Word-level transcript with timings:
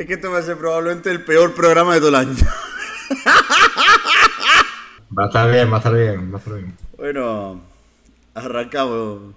Es 0.00 0.06
que 0.06 0.14
este 0.14 0.28
va 0.28 0.38
a 0.38 0.42
ser 0.42 0.56
probablemente 0.56 1.10
el 1.10 1.22
peor 1.26 1.52
programa 1.52 1.92
de 1.92 2.00
todo 2.00 2.08
el 2.08 2.14
año. 2.14 2.32
Va 5.18 5.24
a 5.24 5.26
estar 5.26 5.50
bien, 5.50 5.70
va 5.70 5.74
a 5.74 5.78
estar 5.78 5.92
bien, 5.92 6.32
va 6.32 6.36
a 6.36 6.38
estar 6.38 6.54
bien. 6.54 6.74
Bueno, 6.96 7.60
arrancamos. 8.32 9.34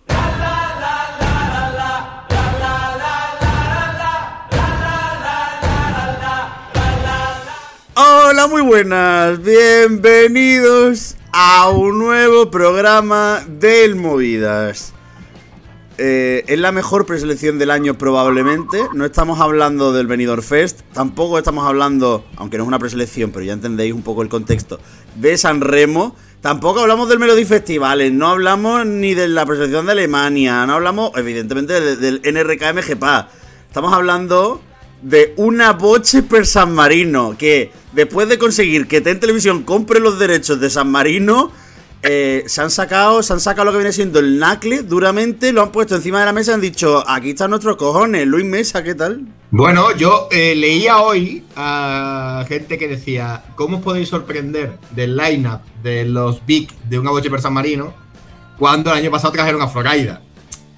Hola, 7.96 8.48
muy 8.48 8.62
buenas, 8.62 9.44
bienvenidos 9.44 11.18
a 11.34 11.68
un 11.72 12.00
nuevo 12.00 12.50
programa 12.50 13.44
del 13.50 13.96
Movidas. 13.96 14.93
Eh, 15.98 16.44
es 16.48 16.60
la 16.60 16.72
mejor 16.72 17.06
preselección 17.06 17.60
del 17.60 17.70
año 17.70 17.98
probablemente. 17.98 18.80
No 18.94 19.06
estamos 19.06 19.40
hablando 19.40 19.94
del 19.94 20.08
Benidorm 20.08 20.42
Fest, 20.42 20.82
tampoco 20.94 21.38
estamos 21.38 21.68
hablando, 21.68 22.26
aunque 22.36 22.58
no 22.58 22.64
es 22.64 22.68
una 22.68 22.80
preselección, 22.80 23.32
pero 23.32 23.46
ya 23.46 23.54
entendéis 23.54 23.94
un 23.94 24.02
poco 24.02 24.24
el 24.24 24.30
contexto, 24.30 24.80
de 25.16 25.38
San 25.38 25.62
Remo. 25.62 26.16
Tampoco 26.42 26.82
hablamos 26.82 27.08
del 27.10 27.20
Melody 27.20 27.46
Festivales, 27.46 28.12
no 28.12 28.28
hablamos 28.28 28.86
ni 28.86 29.14
de 29.14 29.28
la 29.28 29.46
preselección 29.46 29.86
de 29.86 29.94
Alemania, 29.94 30.66
no 30.66 30.74
hablamos 30.74 31.12
evidentemente 31.16 31.80
del, 31.80 32.22
del 32.22 32.34
NRKMGPA. 32.34 33.30
Estamos 33.68 33.94
hablando 33.94 34.62
de 35.04 35.34
una 35.38 35.74
boche 35.74 36.24
per 36.24 36.48
San 36.48 36.74
Marino, 36.74 37.36
que 37.38 37.72
después 37.94 38.28
de 38.28 38.40
conseguir 38.40 38.88
que 38.88 39.02
TEN 39.02 39.20
Televisión 39.20 39.64
compre 39.64 40.00
los 40.00 40.18
derechos 40.18 40.60
de 40.60 40.70
San 40.70 40.90
Marino, 40.90 41.52
eh, 42.04 42.44
se 42.48 42.62
han 42.62 42.70
sacado, 42.70 43.24
se 43.24 43.34
han 43.34 43.40
sacado 43.40 43.66
lo 43.66 43.72
que 43.72 43.78
viene 43.78 43.94
siendo 43.94 44.20
el 44.20 44.38
nacle 44.38 44.84
duramente, 44.84 45.54
lo 45.54 45.62
han 45.62 45.72
puesto 45.72 45.96
encima 45.96 46.20
de 46.20 46.26
la 46.26 46.34
mesa 46.34 46.52
y 46.52 46.54
han 46.56 46.62
dicho, 46.62 47.04
aquí 47.08 47.30
están 47.30 47.50
nuestros 47.50 47.78
cojones, 47.78 48.28
Luis 48.28 48.46
Mesa, 48.46 48.84
¿qué 48.84 48.94
tal? 48.94 49.26
Bueno, 49.52 49.96
yo 49.96 50.28
eh, 50.32 50.56
leía 50.56 51.00
hoy 51.00 51.44
a 51.56 52.44
gente 52.48 52.78
que 52.78 52.88
decía, 52.88 53.44
¿cómo 53.56 53.78
os 53.78 53.84
podéis 53.84 54.10
sorprender 54.10 54.78
del 54.92 55.16
line-up 55.16 55.62
de 55.82 56.06
los 56.06 56.46
Big 56.46 56.74
de 56.90 57.00
una 57.00 57.12
boche 57.12 57.30
per 57.30 57.40
San 57.40 57.54
Marino 57.54 57.94
cuando 58.58 58.92
el 58.92 58.98
año 58.98 59.12
pasado 59.12 59.32
trajeron 59.32 59.62
a 59.62 59.68
Florida? 59.68 60.22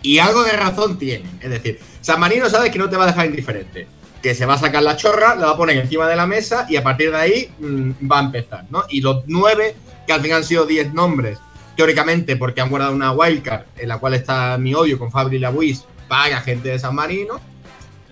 Y 0.01 0.19
algo 0.19 0.43
de 0.43 0.51
razón 0.51 0.99
tienen. 0.99 1.39
Es 1.41 1.49
decir, 1.49 1.79
San 2.01 2.19
Marino 2.19 2.47
sabes 2.49 2.69
que 2.69 2.77
no 2.77 2.89
te 2.89 2.97
va 2.97 3.05
a 3.05 3.07
dejar 3.07 3.25
indiferente. 3.25 3.87
Que 4.21 4.35
se 4.35 4.45
va 4.45 4.53
a 4.53 4.59
sacar 4.59 4.83
la 4.83 4.95
chorra, 4.95 5.35
la 5.35 5.47
va 5.47 5.51
a 5.53 5.57
poner 5.57 5.77
encima 5.77 6.07
de 6.07 6.15
la 6.15 6.27
mesa 6.27 6.67
y 6.69 6.75
a 6.75 6.83
partir 6.83 7.09
de 7.11 7.17
ahí 7.17 7.51
mmm, 7.59 7.91
va 8.11 8.19
a 8.19 8.23
empezar, 8.23 8.65
¿no? 8.69 8.83
Y 8.89 9.01
los 9.01 9.23
nueve, 9.27 9.75
que 10.05 10.13
al 10.13 10.21
final 10.21 10.37
han 10.37 10.43
sido 10.43 10.65
diez 10.65 10.93
nombres, 10.93 11.39
teóricamente 11.75 12.35
porque 12.35 12.61
han 12.61 12.69
guardado 12.69 12.93
una 12.93 13.11
wildcard 13.11 13.65
en 13.77 13.89
la 13.89 13.99
cual 13.99 14.13
está 14.13 14.57
mi 14.57 14.73
odio 14.73 14.97
con 14.97 15.11
Fabri 15.11 15.39
Labuis 15.39 15.85
para 16.07 16.41
gente 16.41 16.69
de 16.69 16.79
San 16.79 16.95
Marino. 16.95 17.39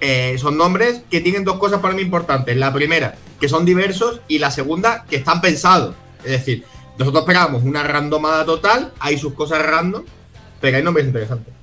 Eh, 0.01 0.35
son 0.37 0.57
nombres 0.57 1.03
que 1.09 1.21
tienen 1.21 1.45
dos 1.45 1.57
cosas 1.57 1.79
para 1.79 1.93
mí 1.93 2.01
importantes. 2.01 2.57
La 2.57 2.73
primera, 2.73 3.15
que 3.39 3.47
son 3.47 3.65
diversos, 3.65 4.21
y 4.27 4.39
la 4.39 4.51
segunda, 4.51 5.05
que 5.09 5.15
están 5.15 5.39
pensados. 5.39 5.95
Es 6.23 6.31
decir, 6.31 6.65
nosotros 6.97 7.23
pegamos 7.25 7.63
una 7.63 7.83
randomada 7.83 8.45
total, 8.45 8.91
hay 8.99 9.17
sus 9.17 9.33
cosas 9.33 9.65
random, 9.65 10.03
pero 10.59 10.77
hay 10.77 10.83
nombres 10.83 11.07
interesantes. 11.07 11.53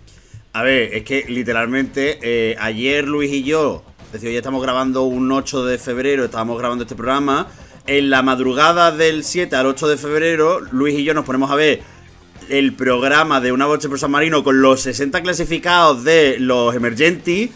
A 0.52 0.62
ver, 0.62 0.94
es 0.94 1.04
que 1.04 1.24
literalmente 1.28 2.18
eh, 2.22 2.56
ayer 2.58 3.06
Luis 3.06 3.30
y 3.30 3.44
yo, 3.44 3.84
es 4.06 4.12
decir, 4.14 4.30
hoy 4.30 4.36
estamos 4.36 4.60
grabando 4.60 5.04
un 5.04 5.30
8 5.30 5.66
de 5.66 5.78
febrero, 5.78 6.24
estábamos 6.24 6.58
grabando 6.58 6.82
este 6.82 6.96
programa. 6.96 7.46
En 7.86 8.10
la 8.10 8.22
madrugada 8.22 8.92
del 8.92 9.24
7 9.24 9.56
al 9.56 9.66
8 9.66 9.88
de 9.88 9.96
febrero, 9.96 10.60
Luis 10.60 10.96
y 10.98 11.04
yo 11.04 11.14
nos 11.14 11.24
ponemos 11.24 11.50
a 11.50 11.56
ver 11.56 11.80
el 12.48 12.72
programa 12.74 13.40
de 13.40 13.52
Una 13.52 13.66
Boche 13.66 13.88
por 13.88 13.98
San 13.98 14.10
Marino 14.10 14.44
con 14.44 14.60
los 14.62 14.80
60 14.82 15.20
clasificados 15.22 16.04
de 16.04 16.36
los 16.38 16.74
Emergenti. 16.74 17.50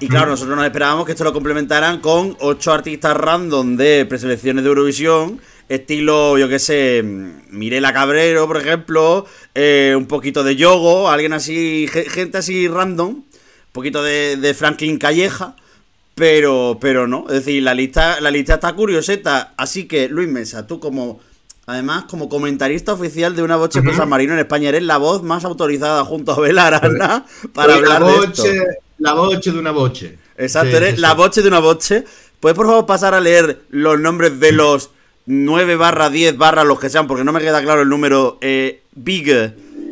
Y 0.00 0.08
claro, 0.08 0.30
nosotros 0.30 0.56
nos 0.56 0.64
esperábamos 0.64 1.06
que 1.06 1.12
esto 1.12 1.24
lo 1.24 1.32
complementaran 1.32 2.00
con 2.00 2.36
8 2.40 2.72
artistas 2.72 3.16
random 3.16 3.76
de 3.76 4.06
preselecciones 4.08 4.64
de 4.64 4.68
Eurovisión. 4.70 5.40
Estilo, 5.68 6.38
yo 6.38 6.48
qué 6.48 6.58
sé, 6.58 7.02
Mirela 7.50 7.92
Cabrero, 7.92 8.46
por 8.46 8.56
ejemplo. 8.56 9.26
eh, 9.54 9.94
un 9.96 10.06
poquito 10.06 10.42
de 10.44 10.56
Yogo, 10.56 11.08
alguien 11.10 11.32
así, 11.32 11.86
ge- 11.92 12.08
gente 12.08 12.38
así 12.38 12.68
random. 12.68 13.10
Un 13.10 13.24
poquito 13.72 14.02
de, 14.02 14.36
de 14.36 14.54
Franklin 14.54 14.98
Calleja. 14.98 15.54
Pero, 16.18 16.78
pero 16.80 17.06
no. 17.06 17.26
Es 17.28 17.44
decir, 17.44 17.62
la 17.62 17.74
lista, 17.74 18.20
la 18.20 18.30
lista 18.30 18.54
está 18.54 18.72
curioseta. 18.74 19.54
Así 19.56 19.86
que, 19.86 20.08
Luis 20.08 20.28
Mesa, 20.28 20.66
tú 20.66 20.80
como. 20.80 21.20
Además, 21.66 22.04
como 22.08 22.30
comentarista 22.30 22.94
oficial 22.94 23.36
de 23.36 23.42
una 23.42 23.56
boche 23.56 23.80
Ujú. 23.80 23.92
San 23.92 24.08
Marino 24.08 24.32
en 24.32 24.38
España, 24.38 24.70
eres 24.70 24.82
la 24.84 24.96
voz 24.96 25.22
más 25.22 25.44
autorizada 25.44 26.02
junto 26.02 26.32
a 26.32 26.36
Abel 26.36 26.58
Arana 26.58 27.26
para 27.52 27.74
Soy 27.74 27.82
hablar 27.82 28.00
la 28.00 28.06
de 28.06 28.16
boche, 28.16 28.56
esto. 28.56 28.64
La 28.98 29.12
boche 29.12 29.52
de 29.52 29.58
una 29.58 29.70
boche. 29.72 30.18
Exacto, 30.38 30.70
Sí, 30.70 30.76
eres 30.76 30.94
sí, 30.94 31.00
la 31.02 31.12
boche 31.12 31.42
de 31.42 31.48
una 31.48 31.58
boche. 31.58 32.04
¿Puedes 32.40 32.56
por 32.56 32.66
favor 32.66 32.86
pasar 32.86 33.12
a 33.12 33.20
leer 33.20 33.60
los 33.68 34.00
nombres 34.00 34.40
de 34.40 34.52
los 34.52 34.90
9 35.26 35.76
barra 35.76 36.08
10 36.08 36.38
barra 36.38 36.64
los 36.64 36.80
que 36.80 36.88
sean? 36.88 37.06
Porque 37.06 37.24
no 37.24 37.32
me 37.32 37.40
queda 37.40 37.60
claro 37.60 37.82
el 37.82 37.88
número 37.90 38.38
eh, 38.40 38.80
big 38.94 39.26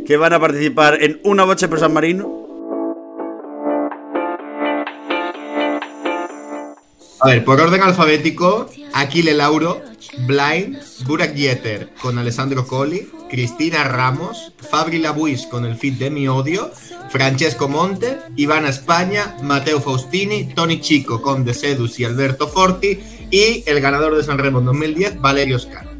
que 0.07 0.17
van 0.17 0.33
a 0.33 0.41
participar 0.41 1.03
en 1.03 1.21
una 1.25 1.45
boche 1.45 1.69
por 1.69 1.79
San 1.79 1.93
Marino. 1.93 2.46
A 7.21 7.28
ver, 7.28 7.44
por 7.44 7.60
orden 7.60 7.82
alfabético, 7.82 8.69
Aquile 8.93 9.32
Lauro, 9.32 9.81
Blind, 10.27 10.78
Burak 11.06 11.34
Yeter 11.34 11.91
con 12.00 12.19
Alessandro 12.19 12.66
Colli, 12.66 13.09
Cristina 13.31 13.84
Ramos, 13.84 14.53
Fabri 14.71 14.99
Labuis 14.99 15.47
con 15.47 15.65
el 15.65 15.77
feed 15.77 15.94
de 15.94 16.10
Mi 16.10 16.28
Odio, 16.28 16.71
Francesco 17.10 17.69
Monte, 17.69 18.19
Ivana 18.37 18.69
España, 18.69 19.37
Mateo 19.43 19.81
Faustini, 19.81 20.44
Tony 20.54 20.81
Chico 20.81 21.22
con 21.22 21.44
De 21.44 21.54
Sedus 21.54 21.99
y 21.99 22.04
Alberto 22.04 22.49
Forti 22.49 23.00
y 23.31 23.65
el 23.66 23.81
ganador 23.81 24.15
de 24.16 24.22
San 24.22 24.38
Remo 24.38 24.59
en 24.59 24.66
2010, 24.66 25.21
Valerio 25.21 25.59
Scaro. 25.59 25.91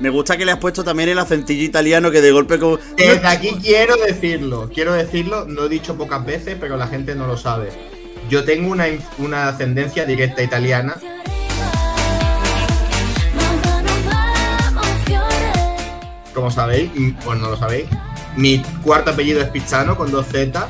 Me 0.00 0.08
gusta 0.08 0.38
que 0.38 0.46
le 0.46 0.52
has 0.52 0.58
puesto 0.58 0.82
también 0.82 1.10
el 1.10 1.18
acentillo 1.18 1.62
italiano 1.62 2.10
que 2.10 2.22
de 2.22 2.30
golpe 2.30 2.58
como... 2.58 2.78
Desde 2.96 3.26
aquí 3.26 3.56
quiero 3.60 3.96
decirlo, 3.96 4.70
quiero 4.72 4.94
decirlo, 4.94 5.46
lo 5.46 5.66
he 5.66 5.68
dicho 5.68 5.96
pocas 5.96 6.24
veces, 6.24 6.56
pero 6.58 6.76
la 6.78 6.86
gente 6.86 7.14
no 7.14 7.26
lo 7.26 7.36
sabe. 7.36 7.99
Yo 8.30 8.44
tengo 8.44 8.70
una, 8.70 8.86
una 9.18 9.48
ascendencia 9.48 10.06
directa 10.06 10.42
italiana 10.42 10.94
como 16.34 16.50
sabéis, 16.50 16.90
y- 16.94 17.10
pues 17.12 17.38
no 17.38 17.50
lo 17.50 17.56
sabéis, 17.56 17.86
mi 18.36 18.60
cuarto 18.82 19.10
apellido 19.10 19.40
es 19.42 19.48
Pizzano 19.48 19.96
con 19.96 20.10
dos 20.10 20.26
Z 20.26 20.68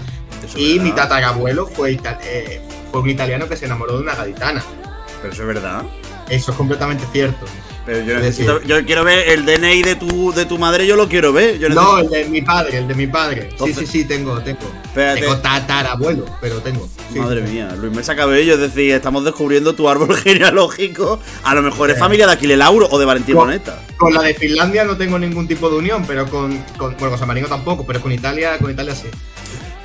y 0.57 0.79
mi 0.81 0.93
tatarabuelo 0.93 1.67
fue, 1.67 1.99
eh, 2.25 2.61
fue 2.91 3.01
un 3.03 3.11
italiano 3.11 3.47
que 3.49 3.57
se 3.57 3.67
enamoró 3.67 3.97
de 3.97 4.03
una 4.03 4.15
gaditana. 4.15 4.63
Pero 5.21 5.33
eso 5.35 5.43
es 5.43 5.49
verdad. 5.49 5.83
Eso 6.31 6.51
es 6.53 6.57
completamente 6.57 7.05
cierto. 7.13 7.45
Pero 7.91 8.05
yo 8.07 8.19
necesito... 8.21 8.61
quiero 8.87 9.03
ver 9.03 9.31
el 9.31 9.45
DNI 9.45 9.83
de 9.83 9.97
tu, 9.97 10.33
de 10.33 10.45
tu 10.47 10.59
madre, 10.59 10.87
yo 10.87 10.95
lo 10.95 11.09
quiero 11.09 11.33
ver. 11.33 11.59
Yo 11.59 11.69
No, 11.71 11.99
el 11.99 12.09
de 12.09 12.25
mi 12.27 12.41
padre, 12.41 12.79
el 12.79 12.87
de 12.87 12.95
mi 12.95 13.09
padre. 13.09 13.49
Entonces- 13.51 13.79
sí, 13.79 13.87
sí, 13.87 13.93
sí, 14.03 14.05
tengo, 14.05 14.39
tengo. 14.43 14.61
Espérate. 14.85 15.23
Tengo 15.23 15.37
tatarabuelo, 15.39 16.25
pero 16.41 16.61
tengo. 16.61 16.89
Sí, 17.13 17.19
Madre 17.19 17.45
sí. 17.45 17.53
mía, 17.53 17.75
Luis 17.77 17.93
Mesa 17.93 18.15
Cabello, 18.15 18.55
es 18.55 18.61
decir, 18.61 18.93
estamos 18.93 19.25
descubriendo 19.25 19.75
tu 19.75 19.89
árbol 19.89 20.15
genealógico. 20.23 21.19
A 21.43 21.53
lo 21.57 21.63
mejor 21.63 21.91
es 21.91 21.97
Eh. 21.97 21.99
familia 21.99 22.27
de 22.29 22.33
Aquile 22.35 22.57
Lauro 22.57 22.87
o 22.89 22.97
de 23.01 23.05
Valentín 23.07 23.35
Con- 23.35 23.47
Moneta. 23.47 23.83
Con 23.97 24.15
la 24.15 24.23
de 24.23 24.35
Finlandia 24.35 24.85
no 24.85 24.97
tengo 24.97 25.19
ningún 25.19 25.49
tipo 25.49 25.69
de 25.69 25.77
unión, 25.79 26.05
pero 26.07 26.29
con, 26.31 26.57
con 26.77 26.93
bueno, 26.93 27.11
con 27.11 27.19
San 27.19 27.27
Marino 27.27 27.49
tampoco, 27.49 27.85
pero 27.85 28.01
con 28.01 28.13
Italia, 28.13 28.57
con 28.59 28.71
Italia 28.71 28.95
sí. 28.95 29.09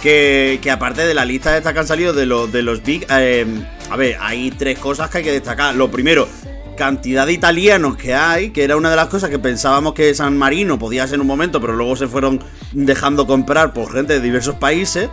Que, 0.02 0.60
que 0.62 0.70
aparte 0.70 1.08
de 1.08 1.16
la 1.16 1.26
lista 1.26 1.58
esta 1.58 1.74
que 1.74 1.80
han 1.80 1.88
salido 1.88 2.14
de 2.14 2.28
los, 2.28 2.52
de 2.52 2.62
los 2.62 2.84
big, 2.84 3.08
eh, 3.10 3.48
a 3.90 3.96
ver, 3.98 4.18
hay 4.22 4.52
tres 4.52 4.78
cosas 4.78 5.10
que 5.10 5.18
hay 5.18 5.24
que 5.24 5.32
destacar. 5.32 5.74
Lo 5.74 5.90
primero, 5.90 6.28
cantidad 6.76 7.26
de 7.26 7.34
italianos 7.34 7.98
que 7.98 8.14
hay, 8.14 8.52
que 8.52 8.64
era 8.64 8.78
una 8.78 8.90
de 8.90 8.96
las 8.96 9.08
cosas 9.08 9.30
que 9.30 9.40
pensábamos 9.40 9.94
que 9.94 10.14
San 10.14 10.38
Marino 10.38 10.78
podía 10.78 11.06
ser 11.08 11.16
en 11.16 11.22
un 11.22 11.28
momento, 11.28 11.60
pero 11.62 11.74
luego 11.74 11.96
se 11.96 12.08
fueron 12.08 12.42
dejando 12.74 13.26
comprar 13.28 13.74
por 13.74 13.92
gente 13.92 14.14
de 14.14 14.20
diversos 14.22 14.56
países. 14.56 15.10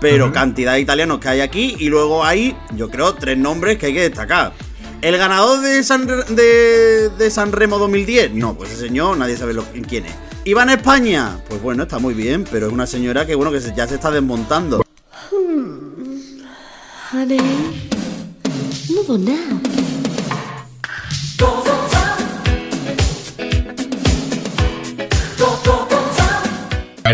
Pero 0.00 0.32
cantidad 0.32 0.72
de 0.72 0.80
italianos 0.80 1.20
que 1.20 1.28
hay 1.28 1.40
aquí 1.40 1.76
y 1.78 1.88
luego 1.88 2.24
hay, 2.24 2.56
yo 2.74 2.90
creo, 2.90 3.14
tres 3.14 3.38
nombres 3.38 3.78
que 3.78 3.86
hay 3.86 3.94
que 3.94 4.00
destacar. 4.00 4.52
¿El 5.00 5.16
ganador 5.16 5.60
de 5.60 5.82
San, 5.84 6.06
de, 6.08 7.08
de 7.10 7.30
San 7.30 7.52
Remo 7.52 7.78
2010? 7.78 8.32
No, 8.34 8.54
pues 8.56 8.72
ese 8.72 8.88
señor, 8.88 9.16
nadie 9.16 9.36
sabe 9.36 9.54
lo, 9.54 9.64
quién 9.88 10.06
es. 10.06 10.14
¿Iba 10.44 10.64
en 10.64 10.70
España? 10.70 11.38
Pues 11.48 11.62
bueno, 11.62 11.84
está 11.84 12.00
muy 12.00 12.14
bien, 12.14 12.44
pero 12.50 12.66
es 12.66 12.72
una 12.72 12.86
señora 12.88 13.24
que 13.26 13.36
bueno 13.36 13.52
que 13.52 13.60
se- 13.60 13.72
ya 13.76 13.86
se 13.86 13.94
está 13.94 14.10
desmontando. 14.10 14.84
Honey, 17.12 17.38
move 18.90 19.08
on 19.10 19.24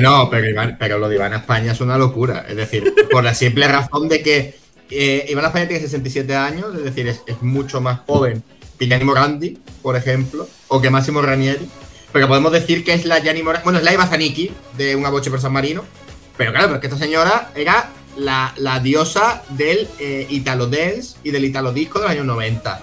Bueno, 0.00 0.28
pero, 0.30 0.46
Iván- 0.48 0.76
pero 0.78 0.98
lo 0.98 1.08
de 1.08 1.16
Iván 1.16 1.32
España 1.34 1.72
es 1.72 1.80
una 1.80 1.98
locura. 1.98 2.46
Es 2.48 2.56
decir, 2.56 2.92
por 3.10 3.24
la 3.24 3.34
simple 3.34 3.66
razón 3.68 4.08
de 4.08 4.22
que 4.22 4.56
eh, 4.90 5.26
Iván 5.28 5.46
España 5.46 5.66
tiene 5.68 5.82
67 5.82 6.34
años, 6.34 6.74
es 6.76 6.84
decir, 6.84 7.08
es, 7.08 7.22
mucho 7.42 7.80
más 7.80 8.00
joven 8.06 8.42
que 8.78 8.86
Gianni 8.86 9.04
Morandi, 9.04 9.58
por 9.82 9.96
ejemplo, 9.96 10.48
o 10.68 10.80
que 10.80 10.90
Máximo 10.90 11.20
Ranieri. 11.20 11.68
Pero 12.12 12.28
podemos 12.28 12.52
decir 12.52 12.84
que 12.84 12.94
es 12.94 13.04
la 13.04 13.18
Gianni 13.20 13.42
Morandi, 13.42 13.64
bueno, 13.64 13.78
es 13.80 13.84
la 13.84 13.92
Iva 13.92 14.06
Zanicki 14.06 14.50
de 14.76 14.94
una 14.96 15.10
boche 15.10 15.30
por 15.30 15.40
San 15.40 15.52
Marino. 15.52 15.84
Pero 16.36 16.52
claro, 16.52 16.66
pero 16.68 16.76
es 16.76 16.80
que 16.80 16.86
esta 16.86 16.98
señora 16.98 17.50
era 17.56 17.90
la, 18.16 18.54
la 18.56 18.78
diosa 18.80 19.42
del 19.50 19.88
eh, 19.98 20.26
Italo 20.30 20.68
Dance 20.68 21.16
y 21.24 21.30
del 21.32 21.44
Italo 21.44 21.72
Disco 21.72 21.98
de 21.98 22.04
los 22.04 22.12
años 22.12 22.26
90. 22.26 22.80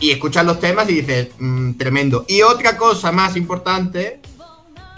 Y 0.00 0.10
escuchas 0.12 0.46
los 0.46 0.58
temas 0.58 0.88
y 0.88 0.94
dices, 0.94 1.28
"Mm, 1.38 1.74
tremendo. 1.74 2.24
Y 2.26 2.40
otra 2.40 2.78
cosa 2.78 3.12
más 3.12 3.36
importante, 3.36 4.19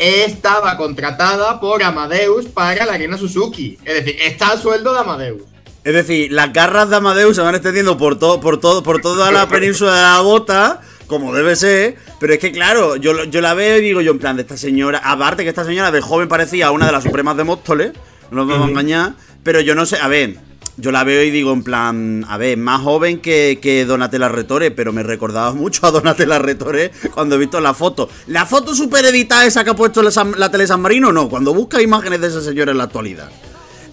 estaba 0.02 0.76
contratada 0.76 1.60
por 1.60 1.82
Amadeus 1.82 2.46
para 2.46 2.84
la 2.84 2.94
Arena 2.94 3.16
Suzuki. 3.16 3.78
Es 3.84 3.94
decir, 3.94 4.16
está 4.20 4.48
a 4.48 4.56
sueldo 4.56 4.92
de 4.92 4.98
Amadeus. 4.98 5.42
Es 5.84 5.94
decir, 5.94 6.32
las 6.32 6.52
garras 6.52 6.90
de 6.90 6.96
Amadeus 6.96 7.36
se 7.36 7.42
van 7.42 7.54
extendiendo 7.54 7.96
por 7.96 8.18
todo, 8.18 8.40
por 8.40 8.58
todo, 8.58 8.82
por 8.82 9.00
toda 9.00 9.30
la 9.30 9.48
península 9.48 9.94
de 9.94 10.02
la 10.02 10.20
bota, 10.20 10.80
como 11.06 11.32
debe 11.32 11.54
ser. 11.54 11.96
Pero 12.18 12.32
es 12.32 12.40
que 12.40 12.50
claro, 12.50 12.96
yo, 12.96 13.24
yo 13.24 13.40
la 13.40 13.54
veo 13.54 13.78
y 13.78 13.80
digo 13.80 14.00
yo 14.00 14.10
en 14.10 14.18
plan 14.18 14.34
de 14.34 14.42
esta 14.42 14.56
señora. 14.56 15.00
Aparte 15.04 15.44
que 15.44 15.50
esta 15.50 15.64
señora 15.64 15.92
de 15.92 16.00
joven 16.00 16.28
parecía 16.28 16.72
una 16.72 16.86
de 16.86 16.92
las 16.92 17.04
supremas 17.04 17.36
de 17.36 17.44
Móstoles, 17.44 17.92
no 18.30 18.38
nos 18.38 18.48
vamos 18.48 18.66
a 18.66 18.70
engañar. 18.70 19.12
Pero 19.44 19.60
yo 19.60 19.74
no 19.74 19.86
sé, 19.86 19.98
a 19.98 20.08
ver, 20.08 20.36
yo 20.76 20.90
la 20.90 21.04
veo 21.04 21.22
y 21.22 21.30
digo 21.30 21.52
en 21.52 21.62
plan, 21.62 22.24
a 22.28 22.38
ver, 22.38 22.56
más 22.56 22.80
joven 22.80 23.20
que, 23.20 23.58
que 23.60 23.84
Donatella 23.84 24.28
Retore, 24.28 24.70
pero 24.70 24.92
me 24.92 25.02
recordaba 25.02 25.52
mucho 25.52 25.86
a 25.86 25.90
Donatella 25.90 26.38
Retore 26.38 26.90
cuando 27.14 27.34
he 27.34 27.38
visto 27.38 27.60
la 27.60 27.74
foto. 27.74 28.08
La 28.26 28.46
foto 28.46 28.74
super 28.74 29.04
editada 29.04 29.44
esa 29.44 29.64
que 29.64 29.70
ha 29.70 29.74
puesto 29.76 30.02
la, 30.02 30.10
la 30.36 30.50
tele 30.50 30.66
San 30.66 30.80
Marino, 30.80 31.12
no, 31.12 31.28
cuando 31.28 31.52
busca 31.54 31.80
imágenes 31.82 32.20
de 32.20 32.28
esa 32.28 32.40
señora 32.40 32.72
en 32.72 32.78
la 32.78 32.84
actualidad. 32.84 33.30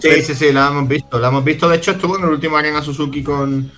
Sí, 0.00 0.08
Pero- 0.08 0.22
sí, 0.24 0.34
sí, 0.34 0.52
la 0.52 0.68
hemos 0.68 0.88
visto. 0.88 1.18
La 1.18 1.28
hemos 1.28 1.44
visto, 1.44 1.68
de 1.68 1.76
hecho, 1.76 1.90
estuvo 1.90 2.16
en 2.16 2.24
el 2.24 2.30
último 2.30 2.56
Arena 2.56 2.80
Suzuki 2.80 3.22
con, 3.22 3.70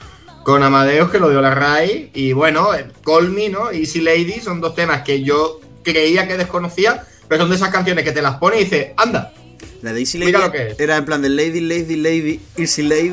con 0.44 0.62
Amadeus, 0.62 1.10
que 1.10 1.18
lo 1.18 1.28
dio 1.28 1.40
la 1.40 1.52
RAI. 1.54 2.12
Y 2.14 2.32
bueno, 2.32 2.72
eh, 2.74 2.86
Call 3.04 3.30
Me, 3.30 3.48
¿no? 3.48 3.72
Easy 3.72 4.00
Lady 4.00 4.38
son 4.40 4.60
dos 4.60 4.76
temas 4.76 5.02
que 5.02 5.24
yo 5.24 5.60
creía 5.82 6.28
que 6.28 6.36
desconocía, 6.36 7.04
pero 7.26 7.42
son 7.42 7.50
de 7.50 7.56
esas 7.56 7.70
canciones 7.70 8.04
que 8.04 8.12
te 8.12 8.22
las 8.22 8.36
pone 8.36 8.60
y 8.60 8.64
dices, 8.64 8.92
anda. 8.96 9.32
La 9.82 9.92
de 9.92 10.00
Easy 10.00 10.18
Mira 10.18 10.38
Lady 10.38 10.46
lo 10.46 10.52
que 10.52 10.68
es. 10.72 10.80
era 10.80 10.96
en 10.96 11.04
plan 11.04 11.22
de 11.22 11.28
Lady, 11.28 11.60
Lady, 11.60 11.96
Lady, 11.96 12.40
Easy 12.56 12.82
Lady. 12.82 13.12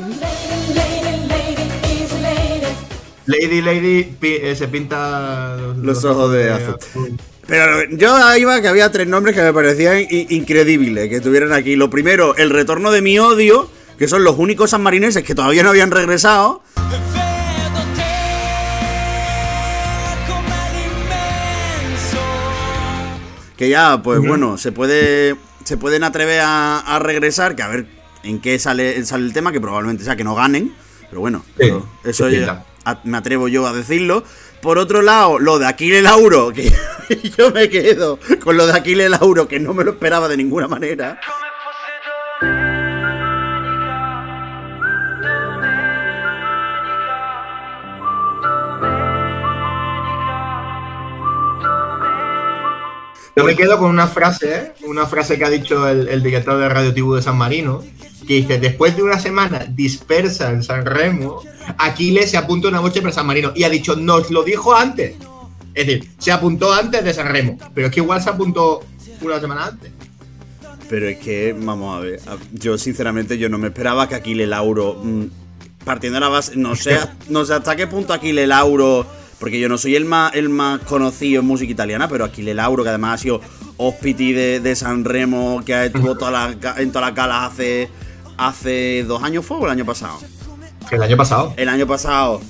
Lady, 3.26 3.60
Lady 3.62 4.02
pi- 4.18 4.38
eh, 4.40 4.54
se 4.56 4.66
pinta 4.68 5.56
Los 5.82 6.04
ojos 6.04 6.32
de 6.32 6.50
azul. 6.50 7.16
Pero 7.46 7.84
yo 7.90 8.14
ahí 8.14 8.42
iba 8.42 8.60
que 8.60 8.68
había 8.68 8.90
tres 8.92 9.06
nombres 9.08 9.34
que 9.34 9.42
me 9.42 9.52
parecían 9.52 9.98
i- 10.00 10.26
increíbles 10.30 11.08
que 11.08 11.20
tuvieran 11.20 11.52
aquí. 11.52 11.74
Lo 11.76 11.90
primero, 11.90 12.36
el 12.36 12.50
retorno 12.50 12.90
de 12.92 13.02
mi 13.02 13.18
odio, 13.18 13.68
que 13.98 14.06
son 14.08 14.22
los 14.24 14.38
únicos 14.38 14.70
sanmarineses 14.70 15.24
que 15.24 15.34
todavía 15.34 15.62
no 15.64 15.70
habían 15.70 15.90
regresado. 15.90 16.62
Que 23.56 23.68
ya, 23.68 24.00
pues 24.02 24.20
bueno, 24.20 24.56
se 24.56 24.72
puede. 24.72 25.36
Se 25.70 25.76
pueden 25.76 26.02
atrever 26.02 26.40
a, 26.40 26.80
a 26.80 26.98
regresar, 26.98 27.54
que 27.54 27.62
a 27.62 27.68
ver 27.68 27.86
en 28.24 28.40
qué 28.40 28.58
sale, 28.58 29.04
sale 29.04 29.24
el 29.24 29.32
tema, 29.32 29.52
que 29.52 29.60
probablemente 29.60 30.02
sea 30.02 30.16
que 30.16 30.24
no 30.24 30.34
ganen. 30.34 30.74
Pero 31.08 31.20
bueno, 31.20 31.44
Sí, 31.56 31.66
eso, 31.68 31.88
eso 32.02 32.28
sí, 32.28 32.40
ya- 32.40 32.64
pinta. 32.64 32.64
a- 32.84 32.98
me 33.04 33.16
atrevo 33.18 33.46
yo 33.46 33.64
a 33.68 33.72
decirlo. 33.72 34.24
Por 34.62 34.78
otro 34.78 35.00
lado, 35.00 35.38
lo 35.38 35.60
de 35.60 35.68
Aquile 35.68 36.02
Lauro, 36.02 36.50
que 36.52 36.72
yo 37.38 37.52
me 37.52 37.68
quedo 37.68 38.18
con 38.42 38.56
lo 38.56 38.66
de 38.66 38.72
Aquile 38.72 39.08
Lauro, 39.08 39.46
que 39.46 39.60
no 39.60 39.72
me 39.72 39.84
lo 39.84 39.92
esperaba 39.92 40.26
de 40.26 40.38
ninguna 40.38 40.66
manera. 40.66 41.20
Yo 53.40 53.46
me 53.46 53.56
quedo 53.56 53.78
con 53.78 53.88
una 53.88 54.06
frase, 54.06 54.54
¿eh? 54.54 54.72
una 54.84 55.06
frase 55.06 55.38
que 55.38 55.44
ha 55.46 55.50
dicho 55.50 55.88
el, 55.88 56.08
el 56.08 56.22
director 56.22 56.58
de 56.58 56.68
Radio 56.68 56.92
Tibu 56.92 57.14
de 57.14 57.22
San 57.22 57.38
Marino, 57.38 57.82
que 58.26 58.34
dice, 58.34 58.58
después 58.58 58.94
de 58.96 59.02
una 59.02 59.18
semana 59.18 59.66
dispersa 59.66 60.50
en 60.50 60.62
San 60.62 60.84
Remo, 60.84 61.42
Aquiles 61.78 62.30
se 62.30 62.36
apunta 62.36 62.68
una 62.68 62.82
noche 62.82 63.00
para 63.00 63.14
San 63.14 63.26
Marino. 63.26 63.52
Y 63.54 63.64
ha 63.64 63.70
dicho, 63.70 63.96
nos 63.96 64.30
lo 64.30 64.42
dijo 64.42 64.74
antes. 64.74 65.16
Es 65.72 65.86
decir, 65.86 66.10
se 66.18 66.32
apuntó 66.32 66.70
antes 66.72 67.02
de 67.02 67.14
San 67.14 67.28
Remo, 67.28 67.56
pero 67.74 67.86
es 67.86 67.92
que 67.94 68.00
igual 68.00 68.22
se 68.22 68.28
apuntó 68.28 68.84
una 69.22 69.40
semana 69.40 69.68
antes. 69.68 69.90
Pero 70.90 71.08
es 71.08 71.18
que, 71.18 71.56
vamos 71.58 71.96
a 71.96 72.00
ver, 72.00 72.20
yo 72.52 72.76
sinceramente 72.76 73.38
yo 73.38 73.48
no 73.48 73.56
me 73.56 73.68
esperaba 73.68 74.06
que 74.06 74.16
Aquile 74.16 74.46
Lauro, 74.46 75.00
mm, 75.02 75.24
partiendo 75.84 76.16
de 76.16 76.20
la 76.20 76.28
base, 76.28 76.56
no 76.56 76.76
sé, 76.76 76.98
no 77.28 77.44
sé 77.44 77.54
hasta 77.54 77.74
qué 77.74 77.86
punto 77.86 78.12
Aquile 78.12 78.46
Lauro, 78.46 79.06
porque 79.40 79.58
yo 79.58 79.68
no 79.68 79.78
soy 79.78 79.96
el 79.96 80.04
más, 80.04 80.34
el 80.34 80.50
más 80.50 80.80
conocido 80.82 81.40
en 81.40 81.46
música 81.46 81.72
italiana, 81.72 82.08
pero 82.08 82.26
Aquile 82.26 82.52
Lauro, 82.52 82.82
que 82.82 82.90
además 82.90 83.14
ha 83.14 83.22
sido 83.22 83.40
hospiti 83.78 84.34
de, 84.34 84.60
de 84.60 84.76
San 84.76 85.04
Remo, 85.04 85.62
que 85.64 85.86
estuvo 85.86 86.14
toda 86.16 86.30
la, 86.30 86.76
en 86.76 86.92
todas 86.92 87.08
las 87.08 87.16
galas 87.16 87.50
hace, 87.50 87.88
hace 88.36 89.02
dos 89.04 89.22
años 89.22 89.44
fue 89.46 89.56
o 89.56 89.64
el 89.64 89.70
año 89.70 89.86
pasado. 89.86 90.18
El 90.90 91.02
año 91.02 91.16
pasado. 91.16 91.54
El 91.56 91.70
año 91.70 91.86
pasado, 91.86 92.42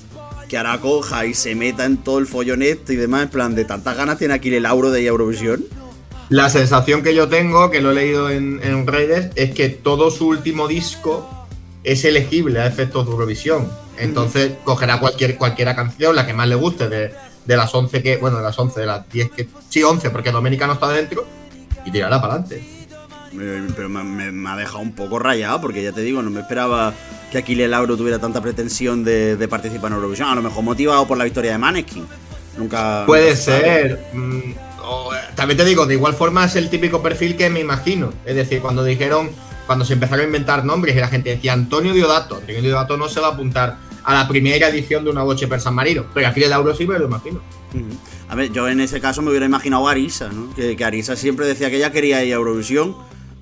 que 0.48 0.58
ahora 0.58 0.78
coja 0.80 1.26
y 1.26 1.34
se 1.34 1.54
meta 1.54 1.84
en 1.84 1.96
todo 1.96 2.18
el 2.18 2.26
follonete 2.26 2.94
y 2.94 2.96
demás, 2.96 3.22
en 3.22 3.28
plan 3.28 3.54
de 3.54 3.64
tantas 3.64 3.96
ganas 3.96 4.18
tiene 4.18 4.34
Aquile 4.34 4.60
Lauro 4.60 4.90
de 4.90 5.06
Eurovisión. 5.06 5.64
La 6.28 6.50
sensación 6.50 7.02
que 7.02 7.14
yo 7.14 7.28
tengo, 7.28 7.70
que 7.70 7.80
lo 7.80 7.92
he 7.92 7.94
leído 7.94 8.30
en, 8.30 8.60
en 8.64 8.86
redes, 8.88 9.30
es 9.36 9.52
que 9.52 9.68
todo 9.68 10.10
su 10.10 10.26
último 10.26 10.66
disco 10.66 11.28
es 11.84 12.04
elegible 12.04 12.60
a 12.60 12.66
efectos 12.66 13.06
de 13.06 13.12
Eurovisión. 13.12 13.68
Entonces 13.98 14.52
cogerá 14.64 14.98
cualquier, 14.98 15.36
cualquiera 15.36 15.74
canción, 15.76 16.16
la 16.16 16.26
que 16.26 16.32
más 16.32 16.48
le 16.48 16.54
guste, 16.54 16.88
de, 16.88 17.12
de 17.44 17.56
las 17.56 17.74
11 17.74 18.02
que. 18.02 18.16
Bueno, 18.16 18.38
de 18.38 18.42
las 18.44 18.58
11, 18.58 18.80
de 18.80 18.86
las 18.86 19.08
10 19.10 19.30
que. 19.30 19.48
Sí, 19.68 19.82
11, 19.82 20.10
porque 20.10 20.30
Doménica 20.30 20.66
no 20.66 20.74
está 20.74 20.88
dentro, 20.88 21.26
y 21.84 21.90
tirará 21.90 22.20
para 22.20 22.34
adelante. 22.34 22.62
Eh, 23.32 23.68
Pero 23.76 23.88
me, 23.88 24.02
me- 24.02 24.32
me 24.32 24.50
ha 24.50 24.56
dejado 24.56 24.80
un 24.80 24.92
poco 24.92 25.18
rayado 25.18 25.60
porque 25.60 25.82
ya 25.82 25.92
te 25.92 26.00
digo, 26.00 26.20
no 26.22 26.30
me 26.30 26.40
esperaba 26.40 26.92
que 27.30 27.38
Aquile 27.38 27.68
Lauro 27.68 27.96
tuviera 27.96 28.18
tanta 28.18 28.40
pretensión 28.40 29.04
de, 29.04 29.36
de 29.36 29.48
participar 29.48 29.90
en 29.92 29.96
Eurovisión. 29.98 30.28
A 30.28 30.34
lo 30.34 30.42
mejor 30.42 30.64
motivado 30.64 31.06
por 31.06 31.16
la 31.16 31.24
victoria 31.24 31.52
de 31.52 31.58
Maneskin. 31.58 32.06
Nunca. 32.58 33.04
Puede 33.06 33.36
ser. 33.36 34.04
mm, 34.12 34.40
o, 34.82 35.14
eh, 35.14 35.18
también 35.36 35.56
te 35.58 35.64
digo, 35.64 35.86
de 35.86 35.94
igual 35.94 36.14
forma 36.14 36.44
es 36.46 36.56
el 36.56 36.68
típico 36.70 37.00
perfil 37.02 37.36
que 37.36 37.48
me 37.50 37.60
imagino. 37.60 38.12
Es 38.24 38.34
decir, 38.34 38.60
cuando 38.60 38.82
dijeron, 38.82 39.30
cuando 39.70 39.84
se 39.84 39.92
empezaron 39.92 40.22
a 40.22 40.24
inventar 40.24 40.64
nombres 40.64 40.96
y 40.96 40.98
la 40.98 41.06
gente 41.06 41.30
decía 41.30 41.52
Antonio 41.52 41.92
Diodato, 41.92 42.38
Antonio 42.38 42.60
Diodato 42.60 42.96
no 42.96 43.08
se 43.08 43.20
va 43.20 43.28
a 43.28 43.30
apuntar 43.34 43.76
a 44.02 44.14
la 44.14 44.26
primera 44.26 44.66
edición 44.66 45.04
de 45.04 45.10
una 45.10 45.22
boche 45.22 45.46
per 45.46 45.60
San 45.60 45.76
Marino. 45.76 46.06
Pero 46.12 46.26
aquí 46.26 46.42
el 46.42 46.50
Lauro 46.50 46.74
sí 46.74 46.88
me 46.88 46.98
lo 46.98 47.04
imagino. 47.04 47.40
A 48.28 48.34
ver, 48.34 48.50
yo 48.50 48.68
en 48.68 48.80
ese 48.80 49.00
caso 49.00 49.22
me 49.22 49.30
hubiera 49.30 49.46
imaginado 49.46 49.86
a 49.86 49.92
Arisa, 49.92 50.28
¿no? 50.28 50.52
Que, 50.56 50.74
que 50.74 50.84
Arisa 50.84 51.14
siempre 51.14 51.46
decía 51.46 51.70
que 51.70 51.76
ella 51.76 51.92
quería 51.92 52.24
ir 52.24 52.32
a 52.32 52.36
Eurovisión. 52.38 52.96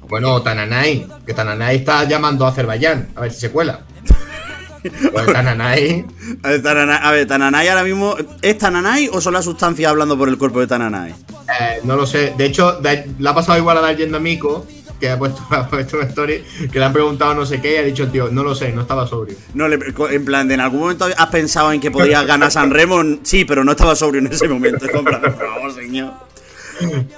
Bueno, 0.07 0.43
Tananay, 0.43 1.09
que 1.25 1.33
Tananay 1.33 1.77
está 1.77 2.05
llamando 2.05 2.45
a 2.45 2.51
Azerbaiyán, 2.51 3.09
a 3.17 3.23
ver 3.23 3.33
si 3.33 3.41
se 3.41 3.51
cuela. 3.51 3.81
Pues 5.13 5.27
Tananay. 5.27 6.05
A 6.43 6.49
ver, 6.51 6.63
Tananay, 6.63 6.99
a 7.03 7.11
ver, 7.11 7.27
Tananay 7.27 7.69
ahora 7.69 7.85
mismo. 7.85 8.17
¿Es 8.43 8.59
Tananay 8.59 9.09
o 9.11 9.21
son 9.21 9.33
las 9.33 9.47
sustancias 9.47 9.91
hablando 9.91 10.17
por 10.17 10.29
el 10.29 10.37
cuerpo 10.37 10.61
de 10.61 10.67
Tananay? 10.67 11.11
Eh, 11.11 11.81
no 11.85 11.97
lo 11.97 12.07
sé. 12.07 12.35
De 12.37 12.45
hecho, 12.45 12.81
le 12.81 13.29
ha 13.29 13.35
pasado 13.35 13.59
igual 13.59 13.79
a 13.79 13.81
Dar 13.81 13.97
Yendo 13.97 14.21
Mico, 14.21 14.67
que 15.01 15.09
ha 15.11 15.19
puesto, 15.19 15.43
ha 15.51 15.69
puesto 15.69 16.01
story, 16.03 16.45
que 16.73 16.79
le 16.79 16.85
han 16.85 16.93
preguntado 16.93 17.35
no 17.35 17.47
sé 17.47 17.61
qué 17.61 17.75
y 17.75 17.77
ha 17.77 17.83
dicho 17.83 18.09
tío, 18.09 18.29
no 18.31 18.43
lo 18.45 18.55
sé, 18.55 18.73
no 18.73 18.83
estaba 18.83 19.07
sobrio. 19.07 19.37
No, 19.55 19.67
en 19.67 20.25
plan, 20.25 20.51
en 20.51 20.61
algún 20.61 20.81
momento 20.81 21.07
has 21.17 21.27
pensado 21.29 21.73
en 21.73 21.81
que 21.81 21.91
podías 21.91 22.27
ganar 22.27 22.51
San 22.51 22.71
Remo. 22.71 23.03
Sí, 23.23 23.45
pero 23.45 23.65
no 23.65 23.73
estaba 23.73 23.95
sobrio 23.97 24.21
en 24.21 24.27
ese 24.29 24.49
momento. 24.49 24.87
Señor. 25.75 26.13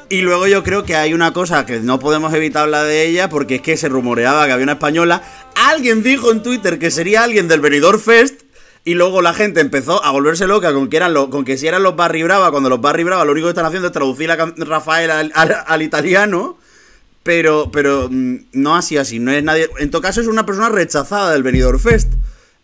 Y 0.09 0.23
luego 0.23 0.47
yo 0.47 0.63
creo 0.63 0.85
que 0.85 0.97
hay 0.97 1.13
una 1.13 1.33
cosa 1.35 1.67
que 1.67 1.81
no 1.81 1.99
podemos 1.99 2.33
evitar 2.33 2.63
hablar 2.63 2.87
de 2.87 3.07
ella 3.07 3.29
porque 3.29 3.57
es 3.57 3.61
que 3.63 3.77
se 3.77 3.89
rumoreaba 3.91 4.47
que 4.47 4.53
había 4.53 4.63
una 4.65 4.73
española. 4.73 5.23
Alguien 5.55 6.03
dijo 6.03 6.31
en 6.33 6.43
Twitter 6.43 6.79
que 6.79 6.91
sería 6.91 7.25
alguien 7.25 7.47
del 7.47 7.61
Benidorm 7.61 8.01
Fest 8.01 8.43
y 8.87 8.95
luego 8.95 9.21
la 9.21 9.35
gente 9.35 9.61
empezó 9.61 10.03
a 10.03 10.11
volverse 10.13 10.47
loca 10.47 10.73
con 10.73 10.89
que 10.89 10.97
eran 10.97 11.13
los, 11.13 11.29
con 11.29 11.45
que 11.45 11.59
si 11.59 11.67
eran 11.67 11.83
los 11.83 11.95
Barry 11.95 12.23
Brava, 12.23 12.51
cuando 12.51 12.71
los 12.71 12.81
Barry 12.81 13.05
Brava 13.05 13.27
lo 13.27 13.33
único 13.33 13.49
que 13.49 13.51
están 13.51 13.67
haciendo 13.67 13.89
es 13.89 13.93
traducir 13.93 14.35
can- 14.35 14.55
Rafael 14.57 15.11
al- 15.11 15.33
al 15.35 15.83
italiano. 15.83 16.57
Pero, 17.31 17.71
pero 17.71 18.09
mm, 18.11 18.37
no 18.55 18.75
así 18.75 18.97
así, 18.97 19.21
no 19.21 19.31
es 19.31 19.45
nadie. 19.45 19.69
En 19.79 19.89
todo 19.93 20.03
caso 20.03 20.21
es 20.21 20.27
una 20.27 20.45
persona 20.45 20.69
rechazada 20.69 21.31
del 21.31 21.45
Benidorm 21.45 21.79
Fest. 21.79 22.13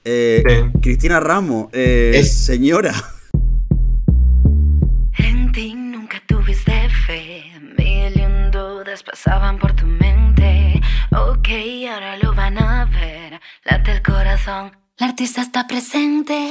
Eh, 0.04 0.42
Sí. 0.44 0.78
Cristina 0.82 1.20
Ramos, 1.20 1.68
eh, 1.72 2.10
Es- 2.16 2.44
señora. 2.46 2.92
En 5.18 5.52
ti 5.52 5.72
nunca 5.72 6.20
tuviste 6.26 6.72
fe, 7.06 7.44
mil 7.78 8.50
dudas 8.50 9.04
pasaban 9.04 9.56
por 9.60 9.72
tu 9.76 9.86
mente. 9.86 10.80
Ok, 11.12 11.48
ahora 11.92 12.16
lo 12.20 12.34
van 12.34 12.58
a 12.58 12.86
ver, 12.86 13.40
late 13.64 13.92
el 13.92 14.02
corazón, 14.02 14.72
la 14.98 15.06
artista 15.06 15.42
está 15.42 15.68
presente. 15.68 16.50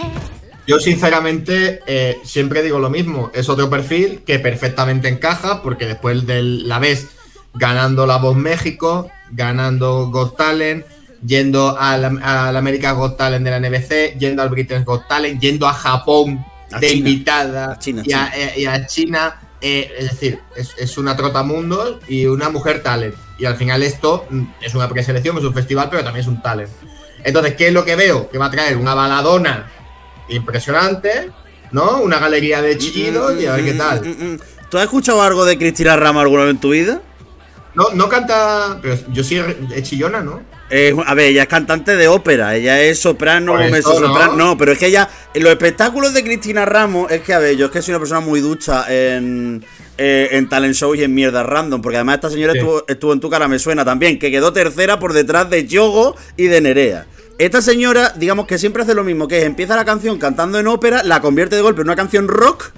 Yo, 0.68 0.80
sinceramente, 0.80 1.82
eh, 1.86 2.18
siempre 2.24 2.64
digo 2.64 2.80
lo 2.80 2.90
mismo. 2.90 3.30
Es 3.36 3.50
otro 3.50 3.70
perfil 3.70 4.22
que 4.26 4.40
perfectamente 4.40 5.10
encaja, 5.10 5.62
porque 5.62 5.86
después 5.86 6.26
de 6.26 6.42
la 6.42 6.80
vez 6.80 7.10
ganando 7.56 8.06
la 8.06 8.18
Voz 8.18 8.36
México, 8.36 9.10
ganando 9.32 10.10
Got 10.10 10.38
Talent, 10.38 10.86
yendo 11.26 11.78
al, 11.78 12.20
al 12.22 12.56
America 12.56 12.92
Got 12.92 13.18
Talent 13.18 13.44
de 13.44 13.52
la 13.52 13.60
NBC, 13.60 14.18
yendo 14.20 14.42
al 14.42 14.50
Britain's 14.50 14.86
Got 14.86 15.08
Talent, 15.08 15.42
yendo 15.42 15.68
a 15.68 15.74
Japón 15.74 16.46
A 16.72 16.80
de 16.80 16.88
China. 16.90 17.10
invitada 17.10 17.72
A 17.72 17.80
China, 17.80 18.04
y, 18.06 18.14
a, 18.14 18.32
eh, 18.36 18.54
y 18.58 18.66
a 18.66 18.86
China. 18.86 19.40
eh, 19.62 19.92
es 19.98 20.12
decir, 20.12 20.40
es, 20.56 20.76
es 20.78 20.98
una 20.98 21.16
trotamundos 21.16 21.98
y 22.08 22.26
una 22.28 22.50
mujer 22.50 22.84
talent. 22.84 23.16
Y 23.40 23.46
al 23.46 23.56
final 23.56 23.82
esto 23.84 24.26
mm, 24.30 24.44
es 24.62 24.76
una 24.76 24.88
preselección, 24.88 25.38
es 25.38 25.44
un 25.44 25.54
festival, 25.54 25.88
pero 25.90 26.04
también 26.04 26.22
es 26.22 26.28
un 26.28 26.42
talent. 26.42 26.70
Entonces, 27.24 27.56
¿qué 27.56 27.68
es 27.68 27.74
lo 27.74 27.84
que 27.84 27.96
veo? 27.96 28.30
Que 28.30 28.38
va 28.38 28.46
a 28.46 28.52
traer 28.52 28.78
una 28.78 28.94
baladona 28.94 29.72
impresionante, 30.30 31.32
¿no? 31.72 31.98
Una 32.02 32.20
galería 32.20 32.62
de 32.62 32.78
chillidos 32.78 33.42
y 33.42 33.48
a 33.48 33.54
ver 33.54 33.66
qué 33.66 33.74
tal. 33.74 34.02
Mm, 34.02 34.34
mm, 34.34 34.40
¿Tú 34.70 34.78
has 34.78 34.84
escuchado 34.84 35.22
algo 35.22 35.46
de 35.46 35.58
Cristina 35.58 35.96
Ramos 35.96 36.22
alguna 36.22 36.44
vez 36.44 36.52
en 36.52 36.60
tu 36.60 36.70
vida? 36.70 37.02
No, 37.76 37.90
no 37.94 38.08
canta, 38.10 38.80
pero 38.82 38.98
yo 39.12 39.24
sí 39.24 39.40
es 39.76 39.84
chillona, 39.84 40.22
¿no? 40.22 40.42
Eh, 40.70 40.96
a 41.06 41.14
ver, 41.14 41.28
ella 41.28 41.44
es 41.44 41.48
cantante 41.48 41.96
de 41.96 42.08
ópera, 42.08 42.56
ella 42.56 42.82
es 42.82 43.00
soprano, 43.00 43.54
mezzosoprano. 43.56 44.36
¿no? 44.36 44.46
No, 44.46 44.58
pero 44.58 44.72
es 44.72 44.80
que 44.80 44.88
ella, 44.88 45.10
en 45.34 45.44
los 45.44 45.52
espectáculos 45.52 46.14
de 46.14 46.24
Cristina 46.24 46.66
Ramos, 46.66 47.12
es 47.12 47.22
que, 47.22 47.34
a 47.34 47.40
ver, 47.40 47.56
yo 47.56 47.66
es 47.66 47.72
que 47.72 47.82
soy 47.82 47.92
una 47.92 48.00
persona 48.00 48.22
muy 48.22 48.40
ducha 48.40 48.86
en, 48.88 49.64
eh, 49.98 50.30
en 50.32 50.50
talent 50.50 50.74
show 50.74 50.96
y 50.96 51.04
en 51.04 51.14
mierda 51.14 51.44
random, 51.44 51.82
porque 51.82 51.98
además 51.98 52.16
esta 52.16 52.30
señora 52.30 52.54
Sí. 52.54 52.60
estuvo, 52.60 52.84
estuvo 52.88 53.14
en 53.14 53.20
tu 53.20 53.30
cara, 53.30 53.48
me 53.48 53.60
suena 53.60 53.86
también, 53.86 54.18
que 54.18 54.32
quedó 54.32 54.54
tercera 54.54 54.98
por 54.98 55.14
detrás 55.14 55.50
de 55.50 55.68
Yogo 55.68 56.16
y 56.38 56.46
de 56.48 56.62
Nerea. 56.62 57.06
Esta 57.38 57.62
señora, 57.62 58.14
digamos 58.16 58.48
que 58.48 58.58
siempre 58.58 58.84
hace 58.84 58.96
lo 58.96 59.04
mismo, 59.04 59.28
que 59.28 59.40
es 59.40 59.44
empieza 59.44 59.76
la 59.76 59.84
canción 59.86 60.18
cantando 60.18 60.58
en 60.58 60.68
ópera, 60.68 61.04
la 61.04 61.20
convierte 61.20 61.58
de 61.58 61.62
golpe 61.62 61.82
en 61.82 61.88
una 61.88 61.96
canción 61.98 62.30
rock 62.30 62.72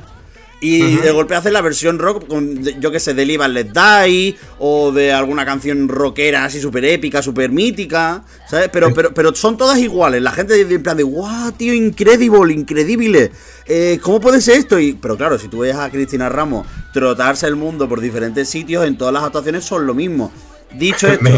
y 0.60 0.96
de 0.96 1.12
golpe 1.12 1.36
hace 1.36 1.52
la 1.52 1.62
versión 1.62 2.00
rock, 2.00 2.28
con, 2.28 2.64
yo 2.64 2.92
qué 2.92 3.00
sé, 3.00 3.14
de 3.14 3.26
Live 3.26 3.44
and 3.44 3.54
Let 3.54 3.72
Die, 3.74 4.36
o 4.58 4.92
de 4.92 5.14
alguna 5.14 5.46
canción 5.46 5.88
rockera 5.88 6.46
así 6.46 6.60
súper 6.60 6.84
épica, 6.86 7.22
súper 7.22 7.52
mítica, 7.52 8.24
¿sabes? 8.50 8.70
Pero, 8.74 8.94
pero, 8.94 9.14
pero 9.14 9.36
son 9.36 9.56
todas 9.56 9.78
iguales. 9.78 10.22
La 10.22 10.32
gente 10.32 10.56
dice 10.56 10.74
en 10.74 10.84
plan 10.84 10.98
de, 10.98 11.04
¡guau, 11.04 11.52
tío, 11.52 11.74
incredible, 11.74 12.54
increíble! 12.54 13.32
Eh, 13.68 14.00
¿Cómo 14.02 14.20
puede 14.20 14.42
ser 14.42 14.58
esto? 14.58 14.80
Y, 14.80 14.94
pero 14.94 15.16
claro, 15.16 15.38
si 15.38 15.48
tú 15.48 15.60
ves 15.60 15.76
a 15.76 15.92
Cristina 15.92 16.28
Ramos 16.30 16.66
trotarse 16.92 17.46
el 17.46 17.56
mundo 17.56 17.88
por 17.88 18.02
diferentes 18.02 18.50
sitios, 18.50 18.88
en 18.88 18.98
todas 18.98 19.14
las 19.14 19.24
actuaciones 19.24 19.64
son 19.64 19.86
lo 19.86 19.94
mismo. 19.94 20.32
Dicho 20.74 21.08
esto, 21.12 21.30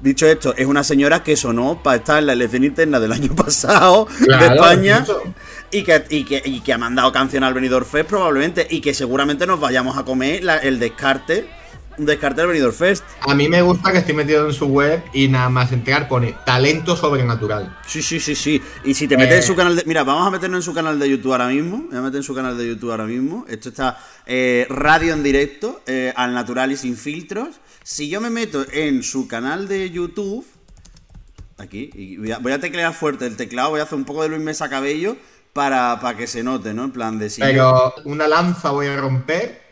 dicho 0.00 0.26
esto, 0.26 0.54
es 0.56 0.66
una 0.66 0.82
señora 0.84 1.22
que 1.22 1.36
sonó 1.36 1.82
para 1.82 1.96
estar 1.98 2.18
en 2.18 2.26
la 2.26 2.32
elección 2.32 2.64
interna 2.64 2.98
del 3.00 3.12
año 3.12 3.34
pasado 3.36 4.06
de 4.20 4.46
España. 4.46 5.04
Y 5.70 5.84
que, 5.84 6.04
y, 6.10 6.24
que, 6.24 6.42
y 6.44 6.60
que 6.60 6.72
ha 6.72 6.78
mandado 6.78 7.10
canción 7.12 7.44
al 7.44 7.54
Benidorm 7.54 7.86
Fest 7.86 8.08
probablemente. 8.08 8.66
Y 8.68 8.80
que 8.80 8.92
seguramente 8.94 9.46
nos 9.46 9.58
vayamos 9.60 9.96
a 9.96 10.04
comer 10.04 10.44
la- 10.44 10.58
el 10.58 10.78
descarte. 10.78 11.48
Un 11.98 12.06
descarte 12.06 12.40
del 12.40 12.48
Benidorm 12.48 12.74
Fest. 12.74 13.04
A 13.20 13.34
mí 13.34 13.48
me 13.48 13.60
gusta 13.62 13.92
que 13.92 13.98
estoy 13.98 14.14
metido 14.14 14.46
en 14.46 14.52
su 14.54 14.66
web 14.66 15.02
y 15.12 15.28
nada 15.28 15.48
más 15.50 15.72
entrar 15.72 16.08
pone 16.08 16.34
talento 16.46 16.96
sobrenatural. 16.96 17.78
Sí, 17.86 18.02
sí, 18.02 18.18
sí, 18.18 18.34
sí. 18.34 18.60
Y 18.84 18.94
si 18.94 19.06
te 19.06 19.16
metes 19.16 19.34
en 19.34 19.38
Eh. 19.40 19.46
su 19.46 19.54
canal 19.54 19.76
de. 19.76 19.84
Mira, 19.84 20.02
vamos 20.02 20.26
a 20.26 20.30
meternos 20.30 20.58
en 20.58 20.62
su 20.62 20.72
canal 20.74 20.98
de 20.98 21.08
YouTube 21.08 21.32
ahora 21.32 21.48
mismo. 21.48 21.78
Me 21.78 21.88
voy 21.90 21.98
a 21.98 22.00
meter 22.02 22.16
en 22.18 22.22
su 22.22 22.34
canal 22.34 22.56
de 22.56 22.66
YouTube 22.68 22.90
ahora 22.90 23.04
mismo. 23.04 23.44
Esto 23.48 23.68
está 23.70 23.98
eh, 24.26 24.66
radio 24.70 25.12
en 25.12 25.22
directo, 25.22 25.82
eh, 25.86 26.12
al 26.16 26.32
natural 26.34 26.72
y 26.72 26.76
sin 26.78 26.96
filtros. 26.96 27.48
Si 27.84 28.08
yo 28.08 28.20
me 28.20 28.30
meto 28.30 28.64
en 28.72 29.02
su 29.02 29.26
canal 29.28 29.68
de 29.68 29.90
YouTube. 29.90 30.46
Aquí, 31.58 31.90
y 31.94 32.16
voy 32.16 32.32
a, 32.32 32.38
voy 32.38 32.52
a 32.52 32.58
teclear 32.60 32.92
fuerte 32.94 33.26
el 33.26 33.36
teclado, 33.36 33.70
voy 33.70 33.80
a 33.80 33.84
hacer 33.84 33.96
un 33.96 34.04
poco 34.04 34.22
de 34.22 34.28
Luis 34.28 34.40
Mesa 34.42 34.68
Cabello 34.68 35.16
para, 35.52 36.00
para 36.00 36.16
que 36.16 36.26
se 36.26 36.42
note, 36.42 36.74
¿no? 36.74 36.84
En 36.84 36.92
plan 36.92 37.18
de 37.18 37.30
si. 37.30 37.40
yo- 37.40 37.46
Pero 37.46 37.94
una 38.04 38.26
lanza 38.28 38.70
voy 38.70 38.86
a 38.86 38.96
romper. 38.96 39.62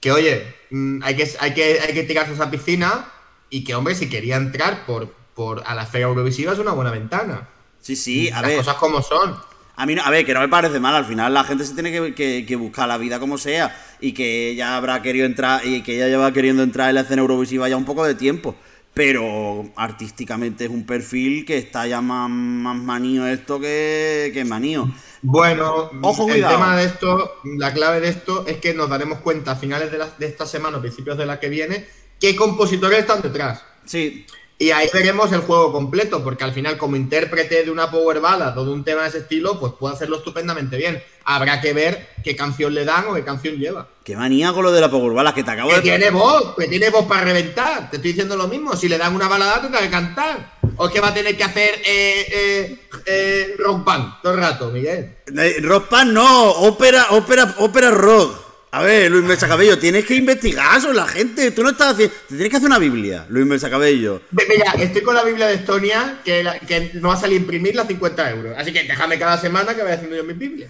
Que 0.00 0.12
oye, 0.12 0.54
mm, 0.70 1.02
hay 1.02 1.14
que, 1.16 1.30
hay 1.40 1.54
que, 1.54 1.80
hay 1.80 1.94
que 1.94 2.02
tirarse 2.04 2.32
a 2.32 2.34
esa 2.34 2.50
piscina. 2.50 3.06
Y 3.50 3.64
que, 3.64 3.74
hombre, 3.74 3.94
si 3.94 4.08
quería 4.08 4.36
entrar 4.36 4.86
por, 4.86 5.12
por 5.34 5.62
a 5.66 5.74
la 5.74 5.84
feria 5.86 6.06
Eurovisiva 6.06 6.52
es 6.52 6.58
una 6.58 6.72
buena 6.72 6.90
ventana. 6.92 7.48
Sí, 7.80 7.96
sí, 7.96 8.28
a 8.30 8.40
Las 8.42 8.50
ver. 8.50 8.56
cosas 8.58 8.76
como 8.76 9.02
son. 9.02 9.36
A 9.80 9.86
mí, 9.86 9.94
no- 9.94 10.02
a 10.02 10.10
ver, 10.10 10.26
que 10.26 10.34
no 10.34 10.40
me 10.40 10.48
parece 10.48 10.78
mal, 10.78 10.94
al 10.94 11.06
final 11.06 11.32
la 11.32 11.42
gente 11.44 11.64
se 11.64 11.72
tiene 11.74 11.90
que, 11.90 12.14
que- 12.14 12.44
que 12.46 12.56
buscar 12.56 12.86
la 12.86 12.98
vida 12.98 13.18
como 13.18 13.38
sea 13.38 13.74
y 14.00 14.12
que 14.12 14.50
ella 14.50 14.76
habrá 14.76 15.00
querido 15.02 15.24
entrar 15.26 15.64
y 15.66 15.82
que 15.82 15.96
ella 15.96 16.08
lleva 16.08 16.32
queriendo 16.32 16.62
entrar 16.62 16.88
en 16.90 16.96
la 16.96 17.00
escena 17.02 17.22
Eurovisiva 17.22 17.68
ya 17.68 17.76
un 17.76 17.84
poco 17.86 18.04
de 18.04 18.14
tiempo. 18.14 18.54
Pero 18.92 19.70
artísticamente 19.76 20.64
es 20.64 20.70
un 20.70 20.84
perfil 20.84 21.44
que 21.46 21.56
está 21.58 21.86
ya 21.86 22.00
más, 22.00 22.28
más 22.28 22.76
manío 22.76 23.26
esto 23.26 23.60
que, 23.60 24.30
que 24.34 24.44
manío. 24.44 24.92
Bueno, 25.22 25.90
Ojo, 26.02 26.28
el 26.28 26.40
tema 26.46 26.76
de 26.76 26.84
esto, 26.86 27.36
la 27.44 27.72
clave 27.72 28.00
de 28.00 28.08
esto 28.08 28.44
es 28.46 28.56
que 28.58 28.74
nos 28.74 28.90
daremos 28.90 29.20
cuenta 29.20 29.52
a 29.52 29.56
finales 29.56 29.90
de, 29.92 29.98
la- 29.98 30.10
de 30.18 30.26
esta 30.26 30.44
semana 30.44 30.78
o 30.78 30.80
principios 30.80 31.16
de 31.16 31.24
la 31.26 31.38
que 31.38 31.48
viene 31.48 31.86
qué 32.20 32.34
compositores 32.36 32.98
están 32.98 33.22
detrás. 33.22 33.62
Sí, 33.86 34.26
Y 34.60 34.72
ahí 34.72 34.90
veremos 34.92 35.32
el 35.32 35.40
juego 35.40 35.72
completo, 35.72 36.22
porque 36.22 36.44
al 36.44 36.52
final, 36.52 36.76
como 36.76 36.94
intérprete 36.94 37.64
de 37.64 37.70
una 37.70 37.90
power 37.90 38.20
ballad 38.20 38.56
o 38.58 38.64
de 38.66 38.70
un 38.70 38.84
tema 38.84 39.02
de 39.04 39.08
ese 39.08 39.18
estilo, 39.20 39.58
pues 39.58 39.72
puede 39.80 39.94
hacerlo 39.94 40.18
estupendamente 40.18 40.76
bien. 40.76 41.02
Habrá 41.24 41.62
que 41.62 41.72
ver 41.72 42.08
qué 42.22 42.36
canción 42.36 42.74
le 42.74 42.84
dan 42.84 43.06
o 43.08 43.14
qué 43.14 43.24
canción 43.24 43.56
lleva. 43.56 43.88
qué 44.04 44.14
manía 44.16 44.52
con 44.52 44.62
lo 44.64 44.70
de 44.70 44.82
la 44.82 44.90
Powerbala, 44.90 45.32
que 45.32 45.42
te 45.44 45.50
acabo 45.50 45.70
Que 45.70 45.76
de... 45.76 45.80
tiene 45.80 46.10
voz, 46.10 46.54
que 46.58 46.68
tiene 46.68 46.90
voz 46.90 47.06
para 47.06 47.22
reventar. 47.22 47.88
Te 47.88 47.96
estoy 47.96 48.10
diciendo 48.12 48.36
lo 48.36 48.48
mismo. 48.48 48.76
Si 48.76 48.86
le 48.86 48.98
dan 48.98 49.14
una 49.14 49.28
balada, 49.28 49.62
tendrá 49.62 49.80
que 49.80 49.88
cantar. 49.88 50.52
O 50.76 50.86
es 50.88 50.92
que 50.92 51.00
va 51.00 51.08
a 51.08 51.14
tener 51.14 51.34
que 51.38 51.44
hacer 51.44 51.76
eh, 51.86 52.26
eh, 52.30 52.78
eh, 53.06 53.54
rock 53.60 53.82
band 53.82 54.20
todo 54.22 54.34
el 54.34 54.40
rato, 54.40 54.68
Miguel. 54.70 55.16
Eh, 55.38 55.56
Rock 55.62 55.88
band 55.90 56.12
no, 56.12 56.50
ópera, 56.50 57.06
ópera, 57.12 57.54
ópera 57.60 57.90
rock. 57.92 58.49
A 58.72 58.82
ver, 58.82 59.10
Luis 59.10 59.24
Mesa 59.24 59.48
Cabello, 59.48 59.78
tienes 59.80 60.04
que 60.04 60.14
investigar 60.14 60.80
sobre 60.80 60.94
la 60.96 61.06
gente. 61.08 61.50
Tú 61.50 61.64
no 61.64 61.70
estás 61.70 61.94
haciendo... 61.94 62.14
Te 62.28 62.34
tienes 62.36 62.50
que 62.50 62.56
hacer 62.56 62.68
una 62.68 62.78
Biblia, 62.78 63.26
Luis 63.28 63.44
Mesa 63.44 63.68
Cabello. 63.68 64.22
Mira, 64.30 64.72
estoy 64.78 65.02
con 65.02 65.16
la 65.16 65.24
Biblia 65.24 65.48
de 65.48 65.54
Estonia 65.54 66.20
que, 66.24 66.44
la- 66.44 66.56
que 66.60 66.92
no 66.94 67.08
va 67.08 67.14
a 67.14 67.20
salir 67.20 67.38
a 67.38 67.40
imprimirla 67.40 67.82
a 67.82 67.86
50 67.86 68.30
euros. 68.30 68.54
Así 68.56 68.72
que 68.72 68.84
déjame 68.84 69.18
cada 69.18 69.38
semana 69.40 69.74
que 69.74 69.82
vaya 69.82 69.96
haciendo 69.96 70.16
yo 70.16 70.22
mi 70.22 70.34
Biblia. 70.34 70.68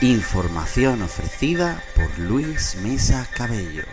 Información 0.00 1.02
ofrecida 1.02 1.80
por 1.94 2.08
Luis 2.18 2.76
Mesa 2.82 3.28
Cabello. 3.36 3.84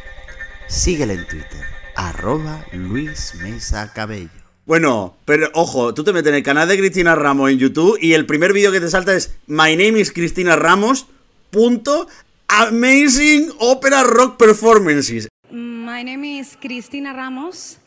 Síguele 0.67 1.13
en 1.13 1.27
Twitter, 1.27 1.65
arroba 1.95 2.65
Luis 2.71 3.35
Mesa 3.43 3.91
Cabello. 3.93 4.29
Bueno, 4.65 5.17
pero 5.25 5.49
ojo, 5.53 5.93
tú 5.93 6.03
te 6.03 6.13
metes 6.13 6.29
en 6.29 6.35
el 6.35 6.43
canal 6.43 6.67
de 6.67 6.77
Cristina 6.79 7.13
Ramos 7.13 7.51
en 7.51 7.59
YouTube 7.59 7.97
y 8.01 8.13
el 8.13 8.25
primer 8.25 8.53
vídeo 8.53 8.71
que 8.71 8.79
te 8.81 8.89
salta 8.89 9.13
es 9.15 9.35
My 9.45 9.75
name 9.75 9.99
is 9.99 10.11
Cristina 10.11 10.55
Ramos. 10.55 11.05
Punto. 11.51 12.07
Amazing 12.49 13.51
Opera 13.59 14.03
Rock 14.03 14.37
Performances. 14.37 15.27
My 15.51 16.03
name 16.03 16.23
is 16.39 16.57
Cristina 16.59 17.13
Ramos, 17.13 17.77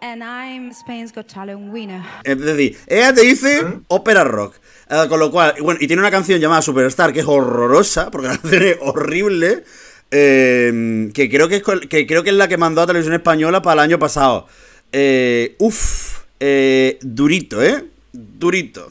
and 0.00 0.22
I'm 0.24 0.72
Spain's 0.72 1.12
Got 1.12 1.26
Talent 1.26 1.72
winner. 1.72 2.02
Es 2.24 2.38
decir, 2.40 2.78
ella 2.86 3.12
te 3.14 3.22
dice 3.22 3.64
ópera 3.88 4.24
rock. 4.24 4.54
Eh, 4.90 5.06
con 5.08 5.20
lo 5.20 5.30
cual, 5.30 5.54
y 5.58 5.60
bueno, 5.60 5.78
y 5.82 5.86
tiene 5.86 6.00
una 6.00 6.10
canción 6.10 6.40
llamada 6.40 6.62
Superstar 6.62 7.12
que 7.12 7.20
es 7.20 7.26
horrorosa, 7.26 8.10
porque 8.10 8.28
la 8.28 8.38
canción 8.38 8.62
es 8.62 8.76
horrible. 8.80 9.64
eh, 10.10 11.10
que, 11.12 11.28
creo 11.28 11.48
que, 11.48 11.56
es, 11.56 11.62
que 11.62 12.06
creo 12.06 12.22
que 12.22 12.30
es 12.30 12.36
la 12.36 12.48
que 12.48 12.56
mandó 12.56 12.80
a 12.80 12.86
Televisión 12.86 13.14
Española 13.14 13.60
para 13.60 13.74
el 13.82 13.90
año 13.90 13.98
pasado. 13.98 14.46
Eh, 14.90 15.54
uf, 15.58 16.20
eh, 16.40 16.98
durito, 17.02 17.62
¿eh? 17.62 17.84
Durito. 18.12 18.90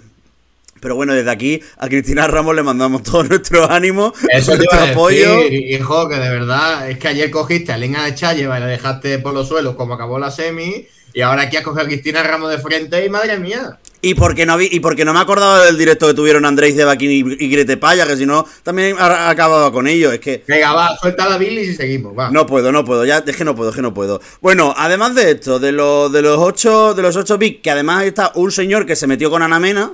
Pero 0.82 0.96
bueno, 0.96 1.14
desde 1.14 1.30
aquí 1.32 1.62
a 1.78 1.88
Cristina 1.88 2.28
Ramos 2.28 2.56
le 2.56 2.64
mandamos 2.64 3.04
todo 3.04 3.24
nuestro 3.26 3.70
ánimo, 3.72 4.14
Eso 4.30 4.56
nuestro 4.56 4.80
apoyo. 4.80 5.38
decir, 5.42 5.54
hijo, 5.74 6.08
que 6.10 6.16
de 6.16 6.30
verdad 6.30 6.90
es 6.90 6.98
que 6.98 7.08
ayer 7.08 7.30
cogiste 7.32 7.72
a 7.72 7.78
Lina 7.78 8.06
de 8.06 8.16
Challeva 8.16 8.58
y 8.58 8.62
la 8.62 8.68
dejaste 8.68 9.20
por 9.20 9.34
los 9.34 9.48
suelos 9.48 9.76
como 9.76 9.94
acabó 9.96 10.20
la 10.20 10.32
semi. 10.32 10.88
Y 11.14 11.22
ahora 11.22 11.44
aquí 11.44 11.58
a 11.58 11.64
coger 11.64 11.86
a 11.86 11.88
Cristina 11.88 12.22
Ramos 12.22 12.52
de 12.52 12.60
frente 12.60 13.04
y 13.04 13.10
madre 13.10 13.40
mía. 13.40 13.80
Y 14.00 14.14
porque 14.14 14.46
no 14.46 14.56
vi, 14.58 14.70
y 14.72 14.80
porque 14.80 15.04
no 15.04 15.12
me 15.14 15.20
acordaba 15.20 15.66
del 15.66 15.76
directo 15.76 16.06
que 16.06 16.14
tuvieron 16.14 16.46
Andrés 16.46 16.76
de 16.76 16.86
Baquín 16.86 17.10
y, 17.10 17.44
y 17.44 17.50
Grete 17.50 17.78
Paya, 17.78 18.06
que 18.06 18.16
si 18.16 18.28
no, 18.28 18.46
también 18.62 18.96
ha- 19.00 19.28
acababa 19.30 19.72
con 19.72 19.88
ellos. 19.88 20.14
Es 20.14 20.20
que 20.20 20.44
Venga, 20.48 20.74
va, 20.74 20.96
suelta 20.98 21.28
la 21.28 21.40
bilis 21.40 21.70
y 21.70 21.74
seguimos, 21.74 22.16
va. 22.16 22.30
no 22.30 22.46
puedo, 22.46 22.72
no 22.72 22.86
puedo, 22.86 23.04
ya 23.06 23.24
es 23.26 23.36
que 23.36 23.44
no 23.44 23.56
puedo, 23.56 23.72
es 23.72 23.76
que 23.76 23.82
no 23.82 23.96
puedo. 23.96 24.22
Bueno, 24.42 24.76
además 24.78 25.16
de 25.16 25.32
esto, 25.32 25.58
de 25.58 25.72
los 25.72 26.12
de 26.12 26.22
los 26.22 26.38
ocho, 26.38 26.94
de 26.94 27.02
los 27.02 27.16
ocho 27.16 27.40
bits, 27.40 27.62
que 27.64 27.72
además 27.72 28.04
está 28.06 28.32
un 28.36 28.52
señor 28.52 28.86
que 28.86 28.96
se 28.96 29.08
metió 29.08 29.32
con 29.32 29.42
Ana 29.42 29.60
Mena. 29.60 29.94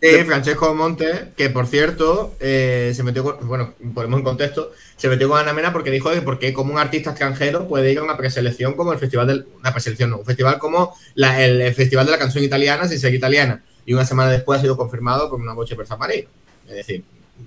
Sí, 0.00 0.06
Francesco 0.24 0.72
Monte, 0.76 1.32
que 1.36 1.50
por 1.50 1.66
cierto, 1.66 2.36
eh, 2.38 2.92
se 2.94 3.02
metió 3.02 3.24
con, 3.24 3.48
bueno, 3.48 3.74
ponemos 3.94 4.18
en 4.20 4.24
contexto, 4.24 4.70
se 4.96 5.08
metió 5.08 5.28
con 5.28 5.40
Ana 5.40 5.52
Mena 5.52 5.72
porque 5.72 5.90
dijo 5.90 6.12
que 6.12 6.22
porque 6.22 6.52
como 6.52 6.72
un 6.72 6.78
artista 6.78 7.10
extranjero 7.10 7.66
puede 7.66 7.90
ir 7.90 7.98
a 7.98 8.04
una 8.04 8.16
preselección 8.16 8.74
como 8.74 8.92
el 8.92 9.00
festival 9.00 9.26
del, 9.26 9.46
una 9.58 9.72
preselección 9.72 10.10
no, 10.10 10.18
un 10.18 10.24
festival 10.24 10.58
como 10.60 10.94
la- 11.16 11.42
el, 11.44 11.60
el 11.60 11.74
festival 11.74 12.06
de 12.06 12.12
la 12.12 12.18
canción 12.18 12.44
italiana 12.44 12.86
sin 12.86 13.00
ser 13.00 13.12
italiana. 13.12 13.64
Y 13.86 13.92
una 13.94 14.04
semana 14.04 14.30
después 14.30 14.58
ha 14.58 14.62
sido 14.62 14.76
confirmado 14.76 15.28
por 15.30 15.40
una 15.40 15.52
boche 15.54 15.74
persa 15.74 15.96
marino. 15.96 16.28
Es 16.68 16.74
decir, 16.76 17.02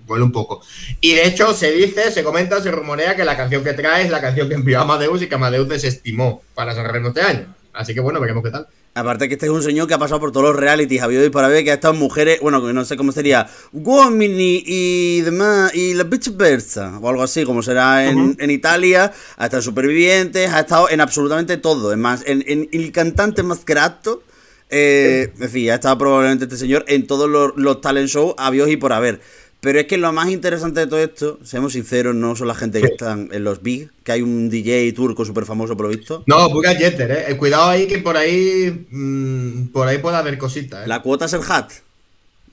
vuelve 0.06 0.26
un 0.26 0.32
poco. 0.34 0.62
Y 1.00 1.14
de 1.14 1.28
hecho 1.28 1.54
se 1.54 1.72
dice, 1.72 2.12
se 2.12 2.22
comenta, 2.24 2.62
se 2.62 2.72
rumorea 2.72 3.16
que 3.16 3.24
la 3.24 3.38
canción 3.38 3.64
que 3.64 3.74
trae 3.74 4.04
es 4.04 4.10
la 4.12 4.20
canción 4.20 4.50
que 4.50 4.56
envió 4.56 4.82
Amadeus 4.82 5.22
y 5.22 5.28
que 5.28 5.36
Amadeus 5.36 5.70
desestimó 5.70 6.42
para 6.54 6.74
San 6.76 6.86
Remo 6.92 7.10
este 7.10 7.22
año. 7.22 7.56
Así 7.72 7.94
que 7.94 8.02
bueno, 8.02 8.20
veremos 8.20 8.44
qué 8.44 8.50
tal. 8.52 8.68
Aparte 8.94 9.30
que 9.30 9.36
este 9.36 9.46
es 9.46 9.52
un 9.52 9.64
señor 9.64 9.88
que 9.88 9.94
ha 9.94 9.98
pasado 9.98 10.20
por 10.20 10.34
todos 10.34 10.48
los 10.48 10.56
realities, 10.56 11.02
ha 11.02 11.06
habido 11.06 11.24
y 11.24 11.30
para 11.30 11.48
ver 11.48 11.64
que 11.64 11.72
ha 11.72 11.76
estado 11.76 11.94
en 11.94 12.00
mujeres, 12.02 12.40
bueno, 12.42 12.62
que 12.66 12.74
no 12.74 12.84
sé 12.84 12.98
cómo 12.98 13.14
sería, 13.14 13.50
uomini 13.72 14.64
y 14.66 15.22
demás, 15.22 15.74
y 15.74 15.94
la 15.94 16.04
viceversa, 16.04 17.00
o 17.00 17.08
algo 17.08 17.24
así, 17.24 17.46
como 17.46 17.64
será 17.64 18.10
en, 18.10 18.36
en 18.38 18.52
Italia, 18.52 19.14
ha 19.38 19.46
estado 19.46 19.62
en 19.62 19.64
Supervivientes, 19.64 20.52
ha 20.52 20.60
estado 20.60 20.90
en 20.90 21.00
absolutamente 21.00 21.56
todo, 21.56 21.94
es 21.94 21.98
más, 21.98 22.22
en, 22.26 22.44
en 22.48 22.68
El 22.74 22.92
Cantante 22.92 23.44
Mascarato, 23.44 24.24
eh, 24.70 25.34
en 25.40 25.50
fin, 25.50 25.70
ha 25.70 25.76
estado 25.76 25.98
probablemente 25.98 26.46
este 26.46 26.58
señor 26.58 26.84
en 26.88 27.06
todos 27.06 27.30
los, 27.30 27.52
los 27.58 27.80
talent 27.82 28.10
shows 28.10 28.36
habidos 28.38 28.70
y 28.70 28.78
por 28.78 28.94
haber. 28.94 29.22
Pero 29.62 29.80
es 29.80 29.86
que 29.86 29.98
lo 29.98 30.12
más 30.12 30.30
interesante 30.30 30.80
de 30.80 30.88
todo 30.88 31.00
esto, 31.00 31.40
seamos 31.44 31.74
sinceros, 31.74 32.16
no 32.16 32.36
son 32.36 32.48
la 32.48 32.56
gente 32.56 32.82
que 32.82 32.88
están 32.88 33.30
en 33.32 33.44
los 33.44 33.62
big, 33.62 33.92
que 34.04 34.12
hay 34.12 34.24
un 34.24 34.50
DJ 34.50 34.92
turco 34.94 35.24
súper 35.24 35.46
famoso 35.46 35.78
por 35.78 35.86
lo 35.86 35.96
visto. 35.96 36.24
No, 36.26 36.50
Buga 36.50 36.74
Jeter, 36.76 37.12
eh. 37.12 37.26
Eh, 37.28 37.38
Cuidado 37.38 37.70
ahí 37.70 37.88
que 37.88 38.00
por 38.00 38.18
ahí. 38.18 38.88
mm, 38.90 39.68
por 39.68 39.88
ahí 39.88 40.00
puede 40.00 40.18
haber 40.18 40.40
cositas, 40.40 40.86
eh. 40.86 40.88
La 40.88 41.04
cuota 41.04 41.26
es 41.26 41.34
el 41.34 41.42
hat. 41.48 41.72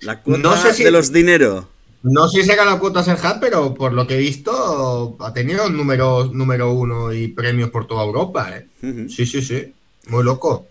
La 0.01 0.23
cuota 0.23 0.41
No 0.43 0.57
sé 0.57 0.75
si- 0.75 0.85
de 0.85 0.91
los 0.91 1.11
dineros. 1.11 1.65
No 2.03 2.29
sé 2.29 2.41
si 2.43 2.47
se 2.47 2.53
ha 2.53 2.57
ganado 2.57 2.79
cuotas 2.79 3.09
en 3.09 3.17
Hat, 3.21 3.39
pero 3.41 3.75
por 3.75 3.93
lo 3.93 4.07
que 4.07 4.15
he 4.15 4.19
visto, 4.19 5.17
ha 5.19 5.33
tenido 5.33 5.69
números 5.69 6.33
número 6.33 6.73
uno 6.73 7.13
y 7.13 7.27
premios 7.27 7.71
por 7.71 7.89
toda 7.89 8.05
Europa, 8.05 8.53
¿eh? 8.57 8.67
Sí, 9.09 9.27
sí, 9.27 9.43
sí. 9.43 9.73
Muy 10.07 10.23
loco. 10.23 10.69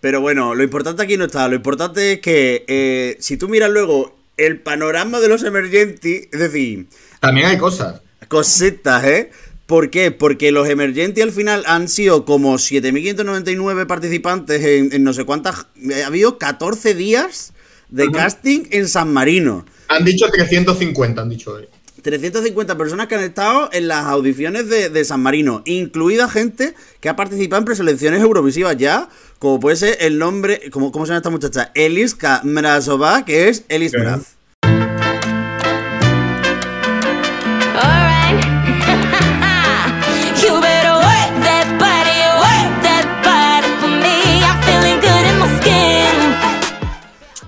Pero 0.00 0.22
bueno, 0.22 0.54
lo 0.54 0.62
importante 0.64 1.02
aquí 1.02 1.18
no 1.18 1.26
está. 1.26 1.46
Lo 1.46 1.56
importante 1.56 2.12
es 2.14 2.20
que 2.20 2.64
eh, 2.66 3.16
si 3.20 3.36
tú 3.36 3.50
miras 3.50 3.68
luego 3.70 4.16
el 4.36 4.60
panorama 4.60 5.20
de 5.20 5.28
los 5.28 5.42
emergenti, 5.42 6.28
es 6.32 6.38
decir, 6.40 6.88
También 7.20 7.46
hay 7.46 7.58
cosas. 7.58 8.00
cositas, 8.28 9.04
¿eh? 9.04 9.30
¿Por 9.66 9.90
qué? 9.90 10.10
Porque 10.10 10.52
los 10.52 10.68
emergenti 10.68 11.22
al 11.22 11.32
final 11.32 11.64
han 11.66 11.88
sido 11.88 12.24
como 12.24 12.54
7.599 12.58 13.86
participantes 13.86 14.62
en, 14.64 14.92
en 14.92 15.04
no 15.04 15.12
sé 15.12 15.24
cuántas... 15.24 15.66
Ha 16.02 16.06
habido 16.06 16.36
14 16.38 16.94
días 16.94 17.52
de 17.88 18.10
casting 18.10 18.64
en 18.70 18.88
San 18.88 19.12
Marino. 19.12 19.64
Han 19.88 20.04
dicho 20.04 20.28
350, 20.30 21.22
han 21.22 21.28
dicho 21.28 21.52
hoy. 21.52 21.68
350 22.02 22.76
personas 22.76 23.06
que 23.06 23.14
han 23.14 23.22
estado 23.22 23.68
en 23.72 23.88
las 23.88 24.06
audiciones 24.06 24.68
de, 24.68 24.88
de 24.88 25.04
San 25.04 25.22
Marino, 25.22 25.62
incluida 25.64 26.28
gente 26.28 26.74
que 27.00 27.08
ha 27.08 27.16
participado 27.16 27.60
en 27.60 27.64
preselecciones 27.64 28.20
eurovisivas 28.20 28.76
ya, 28.76 29.08
como 29.38 29.60
puede 29.60 29.76
ser 29.76 29.96
el 30.00 30.18
nombre, 30.18 30.70
como, 30.70 30.92
¿cómo 30.92 31.06
se 31.06 31.10
llama 31.10 31.18
esta 31.18 31.30
muchacha? 31.30 31.70
Eliska 31.74 32.40
Mrazova, 32.44 33.24
que 33.24 33.48
es 33.48 33.64
Elis. 33.68 33.92
Mraz. 33.94 34.36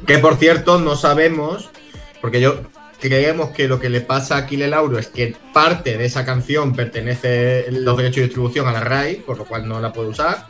Que 0.07 0.19
por 0.19 0.37
cierto, 0.37 0.79
no 0.79 0.97
sabemos, 0.97 1.71
porque 2.21 2.41
yo 2.41 2.61
creemos 3.05 3.51
que 3.51 3.69
lo 3.69 3.79
que 3.79 3.91
le 3.91 4.01
pasa 4.01 4.37
a 4.37 4.39
Aquile 4.39 4.67
Lauro 4.67 4.99
es 4.99 5.09
que 5.09 5.37
parte 5.53 5.99
de 5.99 6.07
esa 6.07 6.25
canción 6.25 6.75
pertenece 6.75 7.67
los 7.71 7.99
derechos 7.99 8.17
de 8.17 8.23
distribución 8.23 8.67
a 8.67 8.73
la 8.73 8.81
RAI, 8.81 9.17
por 9.17 9.37
lo 9.37 9.45
cual 9.45 9.69
no 9.69 9.79
la 9.79 9.93
puede 9.93 10.09
usar. 10.09 10.47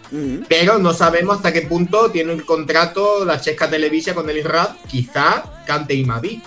Pero 0.49 0.78
no 0.78 0.94
sabemos 0.94 1.38
hasta 1.38 1.52
qué 1.52 1.62
punto 1.62 2.12
tiene 2.12 2.32
un 2.32 2.38
contrato 2.42 3.25
la 3.25 3.40
Chesca 3.40 3.68
Televisa 3.68 4.14
con 4.14 4.30
el 4.30 4.44
Rap. 4.44 4.76
Quizá 4.87 5.64
cante 5.66 5.94
Imaví 5.94 6.40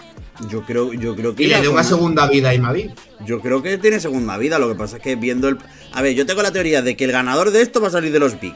Yo 0.49 0.61
creo, 0.61 0.93
yo 0.93 1.13
creo 1.13 1.35
que 1.35 1.43
y 1.43 1.47
le 1.47 1.59
dé 1.59 1.67
una 1.67 1.83
segunda 1.83 2.25
vida 2.29 2.49
a 2.49 2.53
Imaví. 2.53 2.89
Yo 3.25 3.41
creo 3.41 3.61
que 3.61 3.77
tiene 3.77 3.99
segunda 3.99 4.37
vida. 4.37 4.59
Lo 4.59 4.69
que 4.69 4.75
pasa 4.75 4.95
es 4.97 5.03
que 5.03 5.17
viendo 5.17 5.49
el. 5.49 5.57
A 5.91 6.01
ver, 6.01 6.13
yo 6.13 6.25
tengo 6.25 6.41
la 6.41 6.53
teoría 6.53 6.81
de 6.81 6.95
que 6.95 7.03
el 7.03 7.11
ganador 7.11 7.51
de 7.51 7.61
esto 7.61 7.81
va 7.81 7.89
a 7.89 7.91
salir 7.91 8.13
de 8.13 8.19
los 8.19 8.39
Big. 8.39 8.55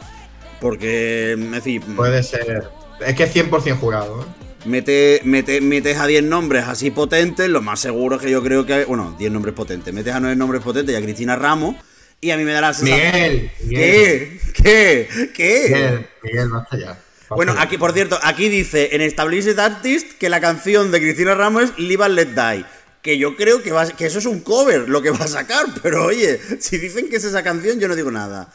Porque, 0.61 1.33
es 1.33 1.51
decir, 1.51 1.81
Puede 1.97 2.23
ser. 2.23 2.69
Es 3.05 3.13
que 3.15 3.23
es 3.23 3.35
100% 3.35 3.77
jurado. 3.77 4.21
¿eh? 4.21 4.50
Mete, 4.65 5.21
mete, 5.23 5.61
metes 5.61 5.97
a 5.97 6.07
10 6.07 6.23
nombres 6.23 6.65
así 6.67 6.91
potentes. 6.91 7.49
Lo 7.49 7.61
más 7.61 7.79
seguro 7.79 8.15
es 8.17 8.21
que 8.21 8.31
yo 8.31 8.41
creo 8.43 8.65
que. 8.65 8.85
Bueno, 8.85 9.15
10 9.17 9.31
nombres 9.31 9.53
potentes. 9.55 9.93
Metes 9.93 10.13
a 10.13 10.19
9 10.19 10.35
nombres 10.35 10.61
potentes 10.61 10.93
y 10.93 10.97
a 10.97 11.01
Cristina 11.01 11.35
Ramos. 11.35 11.75
Y 12.19 12.31
a 12.31 12.37
mí 12.37 12.43
me 12.43 12.51
da 12.53 12.61
la 12.61 12.73
sensación. 12.73 13.11
Miguel, 13.13 13.51
Miguel. 13.65 14.39
¿Qué? 14.53 15.07
¿Qué? 15.07 15.29
¿Qué? 15.33 15.63
Miguel, 15.69 16.07
Miguel, 16.23 16.49
basta 16.49 16.77
ya. 16.77 16.87
Basta 16.87 17.35
Bueno, 17.35 17.55
ya. 17.55 17.61
aquí, 17.63 17.77
por 17.77 17.93
cierto, 17.93 18.19
aquí 18.21 18.47
dice 18.49 18.89
en 18.93 19.01
Established 19.01 19.57
Artist 19.57 20.13
que 20.19 20.29
la 20.29 20.39
canción 20.39 20.91
de 20.91 20.99
Cristina 20.99 21.33
Ramos 21.33 21.63
es 21.63 21.77
Live 21.79 22.03
and 22.05 22.15
Let 22.15 22.27
Die. 22.35 22.65
Que 23.01 23.17
yo 23.17 23.35
creo 23.35 23.63
que, 23.63 23.71
va, 23.71 23.87
que 23.89 24.05
eso 24.05 24.19
es 24.19 24.27
un 24.27 24.41
cover, 24.41 24.87
lo 24.87 25.01
que 25.01 25.09
va 25.09 25.25
a 25.25 25.27
sacar. 25.27 25.65
Pero 25.81 26.05
oye, 26.05 26.39
si 26.59 26.77
dicen 26.77 27.09
que 27.09 27.15
es 27.15 27.23
esa 27.23 27.41
canción, 27.41 27.79
yo 27.79 27.87
no 27.87 27.95
digo 27.95 28.11
nada. 28.11 28.53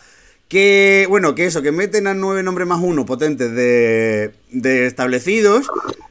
Que, 0.48 1.06
bueno, 1.08 1.34
que 1.34 1.46
eso, 1.46 1.60
que 1.60 1.72
meten 1.72 2.06
a 2.06 2.14
nueve 2.14 2.42
nombres 2.44 2.68
más 2.68 2.80
uno 2.80 3.04
potentes 3.04 3.50
de, 3.52 4.32
de 4.50 4.86
establecidos. 4.86 5.66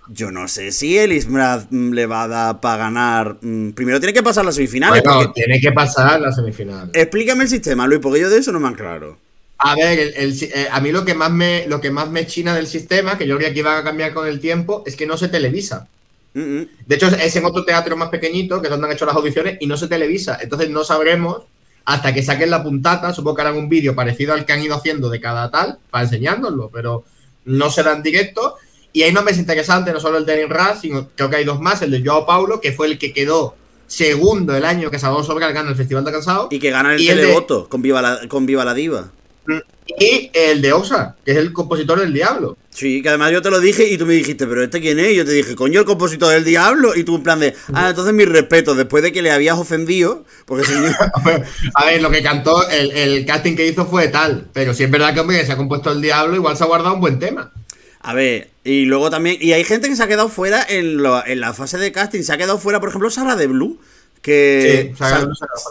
Yo 0.10 0.30
no 0.32 0.48
sé 0.48 0.72
si 0.72 0.98
el 0.98 1.14
Ismraz 1.14 1.68
mm, 1.70 1.94
le 1.94 2.06
va 2.06 2.24
a 2.24 2.28
dar 2.28 2.60
para 2.60 2.78
ganar. 2.78 3.38
mm, 3.42 3.72
Primero 3.72 4.00
tiene 4.00 4.14
que 4.14 4.22
pasar 4.24 4.44
las 4.46 4.56
semifinales. 4.56 5.02
Bueno, 5.04 5.20
porque- 5.24 5.42
tiene 5.42 5.62
que 5.62 5.72
pasar 5.72 6.20
la 6.20 6.32
semifinal. 6.34 6.90
Explícame 6.94 7.44
el 7.44 7.50
sistema, 7.50 7.88
Luis, 7.88 8.02
porque 8.02 8.20
yo 8.20 8.30
de 8.30 8.38
eso 8.40 8.52
no 8.52 8.60
me 8.60 8.68
han 8.68 8.76
claro. 8.76 9.18
A 9.58 9.74
ver, 9.74 9.98
el- 10.18 10.34
eh, 10.44 10.68
a 10.70 10.82
mí 10.82 10.92
lo 10.92 11.06
que 11.06 11.14
más 11.16 11.32
me 11.32 11.66
lo 11.68 11.80
que 11.80 11.90
más 11.90 12.10
me 12.12 12.28
china 12.28 12.54
del 12.54 12.68
sistema, 12.68 13.18
que 13.18 13.26
yo 13.26 13.38
creo 13.38 13.48
que 13.48 13.52
aquí 13.54 13.62
va 13.62 13.78
a 13.80 13.84
cambiar 13.86 14.14
con 14.14 14.28
el 14.28 14.42
tiempo, 14.42 14.84
es 14.86 14.98
que 14.98 15.06
no 15.08 15.16
se 15.18 15.30
televisa. 15.30 15.88
De 16.34 16.68
hecho, 16.96 17.08
es- 17.08 17.14
es 17.24 17.36
en 17.38 17.46
otro 17.46 17.64
teatro 17.64 17.96
más 17.96 18.10
pequeñito, 18.10 18.60
que 18.62 18.68
es 18.68 18.72
donde 18.72 18.88
han 18.88 18.94
hecho 18.94 19.06
las 19.06 19.16
audiciones, 19.16 19.58
y 19.62 19.68
no 19.68 19.78
se 19.78 19.88
televisa. 19.88 20.38
Entonces 20.42 20.70
no 20.70 20.84
sabremos 20.84 21.44
hasta 21.86 22.14
que 22.14 22.24
saquen 22.24 22.50
la 22.50 22.64
puntata. 22.64 23.14
Supongo 23.14 23.36
que 23.38 23.42
harán 23.44 23.58
un 23.58 23.70
vídeo 23.70 23.96
parecido 23.96 24.34
al 24.34 24.46
que 24.46 24.54
han 24.54 24.62
ido 24.64 24.76
haciendo 24.76 25.10
de 25.10 25.20
cada 25.20 25.50
tal, 25.52 25.78
para 25.92 26.04
enseñárnoslo, 26.06 26.70
pero 26.74 27.04
no 27.46 27.70
será 27.70 27.94
en 27.94 28.04
directo. 28.04 28.56
Y 28.92 29.04
hay 29.04 29.12
nombres 29.12 29.38
interesantes, 29.38 29.94
no 29.94 30.00
solo 30.00 30.18
el 30.18 30.26
de 30.26 30.48
Raz, 30.48 30.82
sino 30.82 31.10
creo 31.16 31.30
que 31.30 31.36
hay 31.38 31.44
dos 31.46 31.60
más, 31.60 31.82
el 31.82 31.92
de 31.92 32.02
Joao 32.04 32.26
Paulo, 32.26 32.62
que 32.62 32.72
fue 32.72 32.88
el 32.88 32.98
que 32.98 33.12
quedó 33.14 33.56
segundo 33.88 34.56
el 34.56 34.66
año 34.66 34.90
que 34.90 34.98
Salvador 34.98 35.26
Sobral 35.26 35.54
gana 35.54 35.70
el 35.70 35.76
Festival 35.76 36.04
de 36.06 36.12
Cansado. 36.12 36.48
Y 36.50 36.60
que 36.60 36.72
gana 36.72 36.96
el 36.96 37.02
Y 37.02 37.10
el 37.10 37.18
de- 37.18 37.24
televoto 37.24 37.70
con, 37.70 37.82
Viva 37.82 38.02
la, 38.02 38.28
con 38.28 38.46
Viva 38.46 38.66
la 38.66 38.74
Diva. 38.74 39.12
Y 39.98 40.32
el 40.34 40.62
de 40.62 40.74
Osa, 40.74 41.16
que 41.24 41.32
es 41.34 41.38
el 41.38 41.54
compositor 41.54 42.00
del 42.00 42.12
Diablo. 42.14 42.58
Sí, 42.72 43.02
que 43.02 43.10
además 43.10 43.32
yo 43.32 43.42
te 43.42 43.52
lo 43.52 43.60
dije 43.60 43.88
y 43.88 43.98
tú 43.98 44.06
me 44.06 44.14
dijiste, 44.16 44.48
pero 44.48 44.64
¿este 44.64 44.82
quién 44.82 45.00
es? 45.00 45.12
Y 45.12 45.16
yo 45.16 45.26
te 45.26 45.32
dije, 45.32 45.56
coño, 45.56 45.80
el 45.80 45.86
compositor 45.86 46.30
del 46.34 46.44
diablo. 46.44 46.94
Y 46.96 47.04
tú 47.04 47.16
en 47.16 47.24
plan 47.24 47.40
de, 47.40 47.54
ah, 47.74 47.90
entonces 47.90 48.14
mi 48.14 48.26
respeto, 48.26 48.76
después 48.76 49.04
de 49.04 49.12
que 49.14 49.22
le 49.22 49.32
habías 49.32 49.58
ofendido, 49.58 50.26
porque 50.46 50.66
señor... 50.66 50.94
A 51.76 51.86
ver, 51.86 52.02
lo 52.02 52.10
que 52.12 52.22
cantó, 52.24 52.68
el, 52.70 52.92
el 52.92 53.26
casting 53.26 53.56
que 53.56 53.68
hizo 53.68 53.86
fue 53.86 54.08
tal. 54.10 54.48
Pero 54.52 54.74
si 54.74 54.84
es 54.84 54.92
verdad 54.92 55.14
que, 55.14 55.22
hombre, 55.22 55.46
se 55.46 55.52
ha 55.54 55.58
compuesto 55.58 55.92
el 55.92 56.02
Diablo, 56.02 56.36
igual 56.36 56.58
se 56.58 56.64
ha 56.64 56.68
guardado 56.68 56.96
un 56.96 57.02
buen 57.02 57.20
tema. 57.20 57.54
A 58.02 58.14
ver, 58.14 58.50
y 58.64 58.86
luego 58.86 59.10
también, 59.10 59.38
y 59.40 59.54
hay 59.54 59.64
gente 59.64 59.88
que 59.88 59.96
se 59.96 60.04
ha 60.04 60.08
quedado 60.08 60.28
fuera 60.30 60.66
en, 60.68 60.98
lo- 60.98 61.26
en 61.26 61.40
la 61.40 61.54
fase 61.54 61.78
de 61.78 61.92
casting, 61.92 62.24
se 62.24 62.34
ha 62.34 62.38
quedado 62.38 62.58
fuera, 62.58 62.80
por 62.80 62.90
ejemplo, 62.90 63.10
Sara 63.10 63.36
de 63.38 63.48
Blue, 63.48 63.80
que... 64.22 64.92
Sí. 64.98 65.04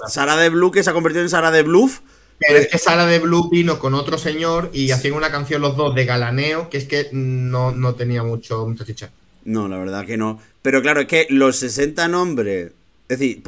Sara 0.08 0.36
de 0.36 0.48
Blue, 0.48 0.70
que 0.70 0.82
se 0.82 0.88
ha 0.90 0.94
convertido 0.94 1.22
en 1.22 1.28
Sara 1.28 1.50
de 1.50 1.62
Bluff. 1.62 2.00
Pero 2.46 2.58
es 2.60 2.68
que 2.68 2.78
Sara 2.78 3.06
de 3.06 3.18
Blue 3.18 3.48
vino 3.50 3.78
con 3.78 3.94
otro 3.94 4.18
señor 4.18 4.70
y 4.72 4.90
hacían 4.90 5.14
una 5.14 5.30
canción 5.30 5.62
los 5.62 5.76
dos 5.76 5.94
de 5.94 6.04
galaneo, 6.04 6.68
que 6.70 6.78
es 6.78 6.84
que 6.84 7.08
no, 7.12 7.72
no 7.72 7.94
tenía 7.94 8.22
mucho, 8.22 8.66
mucha 8.66 8.84
chicha. 8.84 9.10
No, 9.44 9.68
la 9.68 9.78
verdad 9.78 10.06
que 10.06 10.16
no. 10.16 10.40
Pero 10.62 10.80
claro, 10.82 11.00
es 11.02 11.06
que 11.06 11.26
los 11.30 11.56
60 11.56 12.08
nombres... 12.08 12.72
Es 13.08 13.18
decir, 13.18 13.42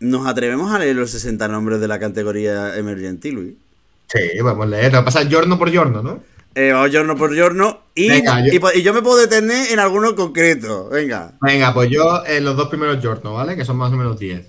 ¿nos 0.00 0.26
atrevemos 0.26 0.72
a 0.72 0.78
leer 0.78 0.94
los 0.96 1.10
60 1.10 1.48
nombres 1.48 1.80
de 1.80 1.88
la 1.88 1.98
categoría 1.98 2.76
Emergenti, 2.76 3.30
Luis? 3.32 3.54
Sí, 4.06 4.20
vamos 4.42 4.66
a 4.66 4.68
leer. 4.68 4.92
Lo 4.92 5.04
pasa 5.04 5.26
giorno 5.26 5.58
por 5.58 5.70
giorno, 5.70 6.02
¿no? 6.02 6.22
Eh, 6.54 6.70
vamos 6.72 6.90
giorno 6.90 7.16
por 7.16 7.32
giorno. 7.34 7.80
Y, 7.94 8.08
Venga, 8.08 8.40
yo- 8.46 8.52
y 8.74 8.82
yo 8.82 8.92
me 8.94 9.02
puedo 9.02 9.16
detener 9.18 9.72
en 9.72 9.78
alguno 9.80 10.14
concreto. 10.14 10.88
Venga. 10.90 11.32
Venga, 11.40 11.72
pues 11.74 11.90
yo 11.90 12.22
en 12.26 12.44
los 12.44 12.56
dos 12.56 12.68
primeros 12.68 13.00
giorno, 13.00 13.32
¿vale? 13.34 13.56
Que 13.56 13.64
son 13.64 13.76
más 13.78 13.92
o 13.92 13.96
menos 13.96 14.18
10. 14.18 14.46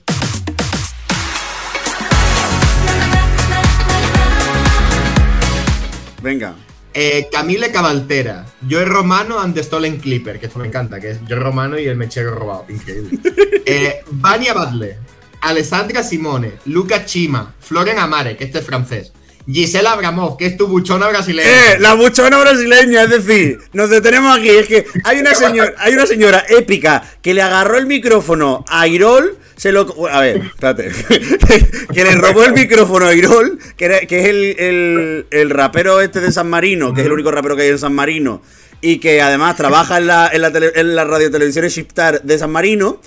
Venga. 6.23 6.55
Eh, 6.93 7.27
Camille 7.29 7.69
Cabaltera, 7.69 8.45
Joe 8.69 8.85
Romano 8.85 9.39
and 9.39 9.53
the 9.53 9.61
Stolen 9.61 9.97
Clipper, 9.97 10.39
que 10.39 10.45
esto 10.45 10.59
me 10.59 10.67
encanta, 10.67 10.99
que 10.99 11.11
es 11.11 11.19
Joe 11.27 11.37
Romano 11.37 11.77
y 11.77 11.85
el 11.85 11.97
mechero 11.97 12.33
robado, 12.33 12.65
increíble. 12.69 13.19
Eh, 13.65 14.03
Vania 14.11 14.53
Badle, 14.53 14.97
Alessandra 15.39 16.03
Simone, 16.03 16.53
Luca 16.65 17.05
Chima, 17.05 17.53
Floren 17.61 17.97
Amare, 17.97 18.35
que 18.35 18.43
este 18.43 18.59
es 18.59 18.65
francés, 18.65 19.13
Gisela 19.49 19.93
Abramov, 19.93 20.37
que 20.37 20.45
es 20.45 20.57
tu 20.57 20.67
buchona 20.67 21.07
brasileña. 21.07 21.49
¡Eh! 21.49 21.79
La 21.79 21.93
buchona 21.93 22.37
brasileña, 22.37 23.03
es 23.03 23.09
decir, 23.09 23.59
nos 23.73 23.89
detenemos 23.89 24.37
aquí. 24.37 24.49
Es 24.49 24.67
que 24.67 24.85
hay 25.03 25.19
una 25.19 25.33
señora, 25.33 25.73
hay 25.77 25.93
una 25.93 26.05
señora 26.05 26.45
épica 26.49 27.03
que 27.21 27.33
le 27.33 27.41
agarró 27.41 27.77
el 27.77 27.85
micrófono 27.85 28.63
a 28.67 28.87
Irol. 28.87 29.37
Se 29.55 29.71
lo. 29.71 30.07
A 30.09 30.21
ver, 30.21 30.37
espérate. 30.37 30.91
que 31.93 32.03
le 32.03 32.15
robó 32.15 32.43
el 32.45 32.53
micrófono 32.53 33.05
a 33.07 33.13
Irol, 33.13 33.59
que, 33.77 33.85
era- 33.85 33.99
que 34.01 34.19
es 34.21 34.25
el, 34.29 34.55
el, 34.59 35.25
el 35.31 35.49
rapero 35.49 36.01
este 36.01 36.19
de 36.21 36.31
San 36.31 36.49
Marino, 36.49 36.93
que 36.93 37.01
es 37.01 37.07
el 37.07 37.13
único 37.13 37.31
rapero 37.31 37.55
que 37.55 37.63
hay 37.63 37.69
en 37.69 37.79
San 37.79 37.93
Marino. 37.93 38.41
Y 38.81 38.97
que 38.99 39.21
además 39.21 39.55
trabaja 39.55 39.97
en 39.97 40.07
la, 40.07 40.29
en 40.33 40.41
la, 40.41 40.51
tele- 40.51 40.73
en 40.75 40.95
la 40.95 41.05
radiotelevisión 41.05 41.65
Shiftar 41.67 42.21
de 42.21 42.37
San 42.37 42.51
Marino. 42.51 42.99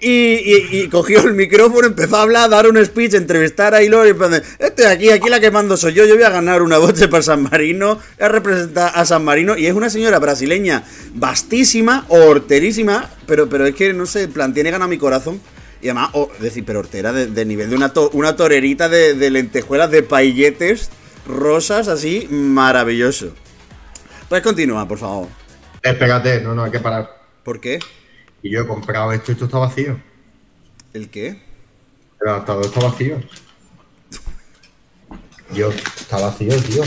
Y, 0.00 0.10
y- 0.10 0.68
y 0.72 0.88
cogió 0.88 1.20
el 1.22 1.32
micrófono, 1.34 1.86
empezó 1.86 2.16
a 2.16 2.22
hablar, 2.22 2.44
a 2.44 2.48
dar 2.48 2.68
un 2.68 2.84
speech, 2.84 3.14
entrevistar 3.14 3.74
a 3.74 3.82
Ilor 3.82 4.06
y 4.06 4.14
este 4.58 4.86
aquí, 4.86 5.08
aquí 5.10 5.30
la 5.30 5.40
que 5.40 5.50
mando 5.50 5.76
soy 5.78 5.94
yo, 5.94 6.04
yo 6.04 6.14
voy 6.16 6.24
a 6.24 6.30
ganar 6.30 6.60
una 6.62 6.76
boche 6.78 7.08
para 7.08 7.22
San 7.22 7.44
Marino, 7.44 7.98
a 8.20 8.28
representar 8.28 8.92
a 8.94 9.04
San 9.06 9.24
Marino, 9.24 9.56
y 9.56 9.66
es 9.66 9.72
una 9.72 9.88
señora 9.88 10.18
brasileña 10.18 10.84
vastísima, 11.14 12.04
horterísima, 12.08 13.08
pero, 13.26 13.48
pero 13.48 13.66
es 13.66 13.74
que, 13.74 13.94
no 13.94 14.04
sé, 14.04 14.24
en 14.24 14.32
plan, 14.32 14.52
tiene 14.52 14.70
ganado 14.70 14.90
mi 14.90 14.98
corazón. 14.98 15.40
Y 15.84 15.88
además, 15.88 16.10
oh, 16.14 16.30
es 16.34 16.40
decir, 16.40 16.64
pero 16.64 16.78
hortera 16.78 17.12
de, 17.12 17.26
de 17.26 17.44
nivel 17.44 17.68
de 17.68 17.76
una, 17.76 17.92
to- 17.92 18.08
una 18.14 18.36
torerita 18.36 18.88
de, 18.88 19.12
de 19.12 19.30
lentejuelas, 19.30 19.90
de 19.90 20.02
pailletes 20.02 20.88
rosas, 21.26 21.88
así, 21.88 22.26
maravilloso. 22.30 23.34
Pues 24.30 24.40
continúa, 24.42 24.88
por 24.88 24.96
favor. 24.96 25.28
Espérate, 25.82 26.40
no, 26.40 26.54
no, 26.54 26.64
hay 26.64 26.70
que 26.70 26.80
parar. 26.80 27.22
¿Por 27.42 27.60
qué? 27.60 27.78
Y 28.42 28.50
yo 28.50 28.62
he 28.62 28.66
comprado 28.66 29.12
esto 29.12 29.30
y 29.30 29.34
esto 29.34 29.44
está 29.44 29.58
vacío. 29.58 30.00
¿El 30.94 31.10
qué? 31.10 31.42
El 32.18 32.28
adaptador 32.28 32.64
está 32.64 32.80
vacío. 32.80 33.20
Dios, 35.50 35.74
está 36.00 36.18
vacío, 36.18 36.56
tío. 36.62 36.82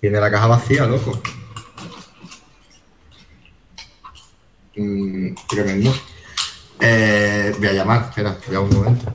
Tiene 0.00 0.18
la 0.20 0.28
caja 0.28 0.48
vacía, 0.48 0.86
loco. 0.86 1.22
Mm, 4.76 5.34
tremendo. 5.48 5.92
Eh, 6.84 7.54
voy 7.58 7.68
a 7.68 7.72
llamar, 7.74 8.06
espera, 8.08 8.36
voy 8.48 8.56
a 8.56 8.60
un 8.60 8.70
momento. 8.74 9.14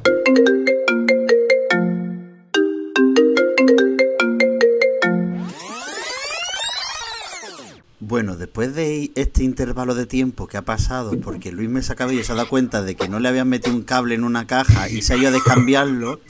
Bueno, 7.99 8.37
después 8.37 8.73
de 8.73 9.11
este 9.15 9.43
intervalo 9.43 9.95
de 9.95 10.05
tiempo 10.05 10.47
que 10.47 10.55
ha 10.55 10.61
pasado, 10.61 11.19
porque 11.19 11.51
Luis 11.51 11.69
Mesa 11.69 11.95
Cabello 11.95 12.23
se 12.23 12.31
ha 12.31 12.35
dado 12.35 12.47
cuenta 12.47 12.83
de 12.83 12.95
que 12.95 13.09
no 13.09 13.19
le 13.19 13.27
habían 13.27 13.49
metido 13.49 13.75
un 13.75 13.83
cable 13.83 14.15
en 14.15 14.23
una 14.23 14.47
caja 14.47 14.87
y 14.87 15.01
se 15.01 15.15
ha 15.15 15.17
ido 15.17 15.27
a 15.27 15.31
descambiarlo, 15.31 16.21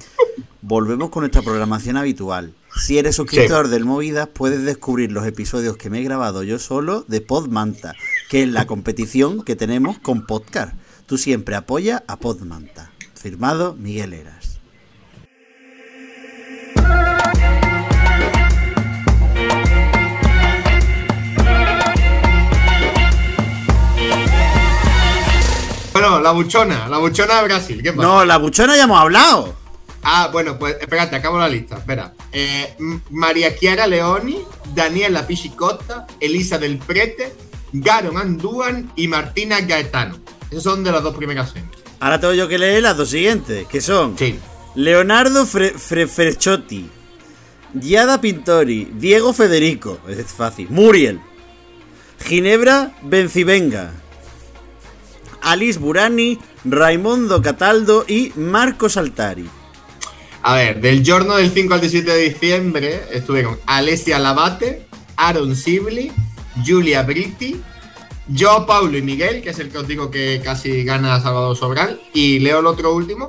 volvemos 0.64 1.12
con 1.12 1.22
nuestra 1.22 1.44
programación 1.44 1.98
habitual. 1.98 2.56
Si 2.76 2.98
eres 2.98 3.16
suscriptor 3.16 3.68
del 3.68 3.86
Movidas, 3.86 4.28
puedes 4.28 4.64
descubrir 4.64 5.12
los 5.12 5.28
episodios 5.28 5.78
que 5.78 5.92
me 5.92 6.00
he 6.00 6.04
grabado 6.04 6.42
yo 6.42 6.58
solo 6.58 7.06
de 7.08 7.22
Podmanta, 7.22 7.94
que 8.28 8.42
es 8.42 8.50
la 8.50 8.66
competición 8.66 9.44
que 9.44 9.56
tenemos 9.56 10.00
con 10.00 10.26
Podcast. 10.26 10.74
Tú 11.08 11.18
siempre 11.18 11.56
apoya 11.56 12.04
a 12.06 12.18
Podmanta. 12.18 12.92
Firmado 13.16 13.74
Miguel 13.76 14.12
Eras. 14.12 14.60
Bueno, 25.94 26.20
la 26.20 26.32
buchona, 26.32 26.90
la 26.90 26.98
buchona 26.98 27.38
de 27.38 27.44
Brasil, 27.46 27.82
¿qué 27.82 27.94
pasa? 27.94 28.06
No, 28.06 28.26
la 28.26 28.38
buchona 28.38 28.76
ya 28.76 28.84
hemos 28.84 29.00
hablado. 29.00 29.56
Ah, 30.04 30.30
bueno, 30.34 30.60
pues 30.60 30.76
espérate, 30.82 31.16
acabo 31.16 31.40
la 31.40 31.48
lista. 31.48 31.78
Espera. 31.78 32.14
Eh, 32.34 32.76
María 33.12 33.56
Chiara 33.56 33.88
Leoni, 33.88 34.40
Daniela 34.76 35.26
Piscicotta, 35.26 36.06
Elisa 36.20 36.58
del 36.58 36.80
Prete, 36.80 37.34
Garon 37.72 38.18
Anduan 38.18 38.92
y 38.98 39.08
Martina 39.08 39.62
Gaetano. 39.62 40.20
Esos 40.52 40.64
son 40.64 40.84
de 40.84 40.92
las 40.92 41.04
dos 41.04 41.16
primeras 41.16 41.50
series. 41.52 41.70
Ahora 42.00 42.20
tengo 42.20 42.34
yo 42.34 42.48
que 42.48 42.58
leer 42.58 42.84
las 42.84 42.96
dos 42.98 43.10
siguientes, 43.10 43.68
que 43.68 43.82
son 43.82 44.18
Sí. 44.18 44.40
Leonardo 44.76 45.46
Fre 45.46 45.74
Fre- 45.76 46.86
Giada 47.80 48.22
Pintori, 48.22 48.92
Diego 48.94 49.34
Federico, 49.34 50.00
es 50.08 50.28
fácil, 50.28 50.68
Muriel, 50.70 51.20
Ginebra 52.26 52.94
Bencivenga, 53.04 53.92
Alice 55.42 55.78
Burani, 55.80 56.40
Raimondo 56.66 57.42
Cataldo 57.42 58.06
y 58.08 58.32
Marcos 58.36 58.98
Altari. 58.98 59.48
A 60.44 60.56
ver, 60.56 60.80
del 60.82 61.04
giorno 61.04 61.36
del 61.36 61.52
5 61.52 61.74
al 61.74 61.82
17 61.82 62.10
de 62.12 62.30
diciembre 62.30 63.02
estuvieron 63.12 63.60
Alessia 63.66 64.18
Labate, 64.20 64.88
Aaron 65.18 65.56
Sibley, 65.56 66.12
Julia 66.66 67.04
Britti, 67.04 67.60
yo, 68.30 68.66
Paulo 68.66 68.98
y 68.98 69.02
Miguel, 69.02 69.42
que 69.42 69.50
es 69.52 69.60
el 69.60 69.70
que 69.70 69.78
os 69.78 69.88
digo 69.88 70.12
que 70.12 70.42
casi 70.44 70.84
gana 70.84 71.20
Salvador 71.22 71.56
Sobral, 71.56 72.02
y 72.14 72.40
leo 72.40 72.60
el 72.60 72.66
otro 72.68 72.94
último, 72.94 73.28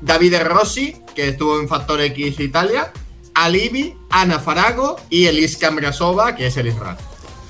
Davide 0.00 0.42
Rossi, 0.44 0.96
que 1.14 1.28
estuvo 1.28 1.58
en 1.60 1.68
Factor 1.68 2.00
X 2.00 2.38
Italia, 2.40 2.92
Alibi, 3.34 3.94
Ana 4.10 4.38
Farago 4.38 4.96
y 5.10 5.26
Elis 5.26 5.56
Cambrasova, 5.56 6.34
que 6.34 6.46
es 6.46 6.56
el 6.56 6.68
Israel. 6.68 6.96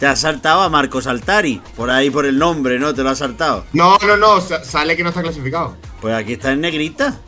Te 0.00 0.06
has 0.06 0.20
saltado 0.20 0.60
a 0.62 0.68
Marcos 0.68 1.06
Altari, 1.06 1.60
por 1.76 1.90
ahí 1.90 2.10
por 2.10 2.26
el 2.26 2.38
nombre, 2.38 2.78
¿no? 2.78 2.92
Te 2.94 3.02
lo 3.02 3.10
has 3.10 3.18
saltado. 3.18 3.64
No, 3.72 3.96
no, 4.06 4.16
no, 4.16 4.40
sa- 4.40 4.62
sale 4.64 4.96
que 4.96 5.02
no 5.02 5.08
está 5.08 5.22
clasificado. 5.22 5.76
Pues 6.00 6.14
aquí 6.14 6.34
está 6.34 6.52
en 6.52 6.60
negrita. 6.60 7.18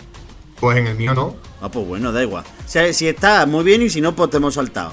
Pues 0.61 0.77
en 0.77 0.87
el 0.89 0.97
mío 0.97 1.15
no. 1.15 1.37
Ah, 1.63 1.71
pues 1.71 1.87
bueno, 1.87 2.13
da 2.13 2.23
igual. 2.23 2.45
Sea, 2.67 2.93
si 2.93 3.09
está 3.09 3.47
muy 3.47 3.65
bien 3.65 3.81
y 3.83 3.89
si 3.91 4.01
no, 4.01 4.15
pues 4.15 4.29
te 4.31 4.37
hemos 4.37 4.55
saltado. 4.55 4.93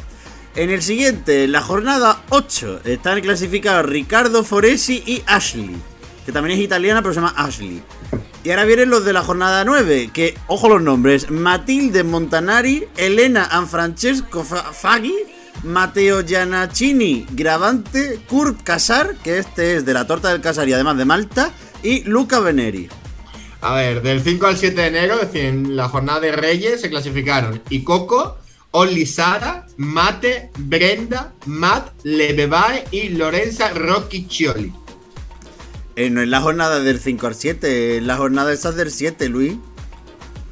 En 0.56 0.70
el 0.70 0.82
siguiente, 0.82 1.44
en 1.44 1.52
la 1.52 1.62
jornada 1.62 2.24
8, 2.30 2.82
están 2.86 3.20
clasificados 3.22 3.86
Ricardo 3.86 4.44
Foresi 4.44 5.04
y 5.06 5.22
Ashley. 5.26 5.76
Que 6.26 6.32
también 6.32 6.58
es 6.58 6.64
italiana, 6.64 7.02
pero 7.02 7.14
se 7.14 7.20
llama 7.20 7.34
Ashley. 7.36 7.82
Y 8.44 8.50
ahora 8.52 8.64
vienen 8.64 8.90
los 8.90 9.04
de 9.04 9.12
la 9.14 9.22
jornada 9.24 9.66
9, 9.66 10.12
que, 10.14 10.38
ojo 10.48 10.70
los 10.70 10.82
nombres, 10.82 11.30
Matilde 11.30 12.04
Montanari, 12.04 12.86
Elena 12.96 13.46
Anfrancesco 13.52 14.44
Fa- 14.44 14.72
Faghi, 14.72 15.14
Matteo 15.64 16.22
Giannacini 16.24 17.26
Gravante, 17.32 18.20
Kurt 18.28 18.62
Casar, 18.64 19.16
que 19.24 19.40
este 19.40 19.76
es 19.78 19.86
de 19.86 19.94
la 19.94 20.06
torta 20.08 20.30
del 20.32 20.42
Casar 20.42 20.70
y 20.70 20.74
además 20.74 20.98
de 20.98 21.06
Malta, 21.06 21.52
y 21.84 22.04
Luca 22.04 22.40
Veneri. 22.40 22.88
A 23.62 23.74
ver, 23.76 24.02
del 24.04 24.22
5 24.22 24.46
al 24.46 24.58
7 24.58 24.80
de 24.80 24.88
enero, 24.88 25.16
es 25.16 25.22
decir, 25.32 25.46
en 25.46 25.76
la 25.76 25.90
jornada 25.90 26.20
de 26.20 26.32
Reyes 26.32 26.82
se 26.82 26.90
clasificaron 26.90 27.62
Icoco, 27.70 28.38
Oli 28.78 29.06
Sara, 29.06 29.66
Mate, 29.78 30.52
Brenda, 30.58 31.34
Matt, 31.46 31.94
Lebebae 32.04 32.84
y 32.92 33.08
Lorenza 33.08 33.70
Rocchiccioli. 33.70 34.74
Eh, 35.96 36.10
no 36.10 36.22
es 36.22 36.28
la 36.28 36.42
jornada 36.42 36.82
del 36.82 37.00
5 37.00 37.26
al 37.26 37.36
7, 37.36 37.98
es 37.98 38.04
la 38.04 38.18
jornada 38.18 38.52
esa 38.52 38.74
del 38.74 38.92
7, 38.92 39.30
Luis. 39.30 39.54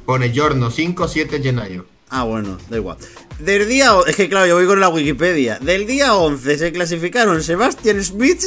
Pone 0.06 0.32
giorno 0.32 0.70
5, 0.70 1.06
7 1.06 1.42
Genaio. 1.42 1.84
Ah, 2.08 2.22
bueno, 2.22 2.56
da 2.70 2.78
igual. 2.78 2.96
Del 3.40 3.68
día. 3.68 3.92
Es 4.06 4.16
que 4.16 4.30
claro, 4.30 4.46
yo 4.46 4.54
voy 4.54 4.66
con 4.66 4.80
la 4.80 4.88
Wikipedia. 4.88 5.58
Del 5.58 5.86
día 5.86 6.14
11 6.14 6.56
se 6.56 6.72
clasificaron 6.72 7.42
Sebastian 7.42 8.02
Smith, 8.02 8.42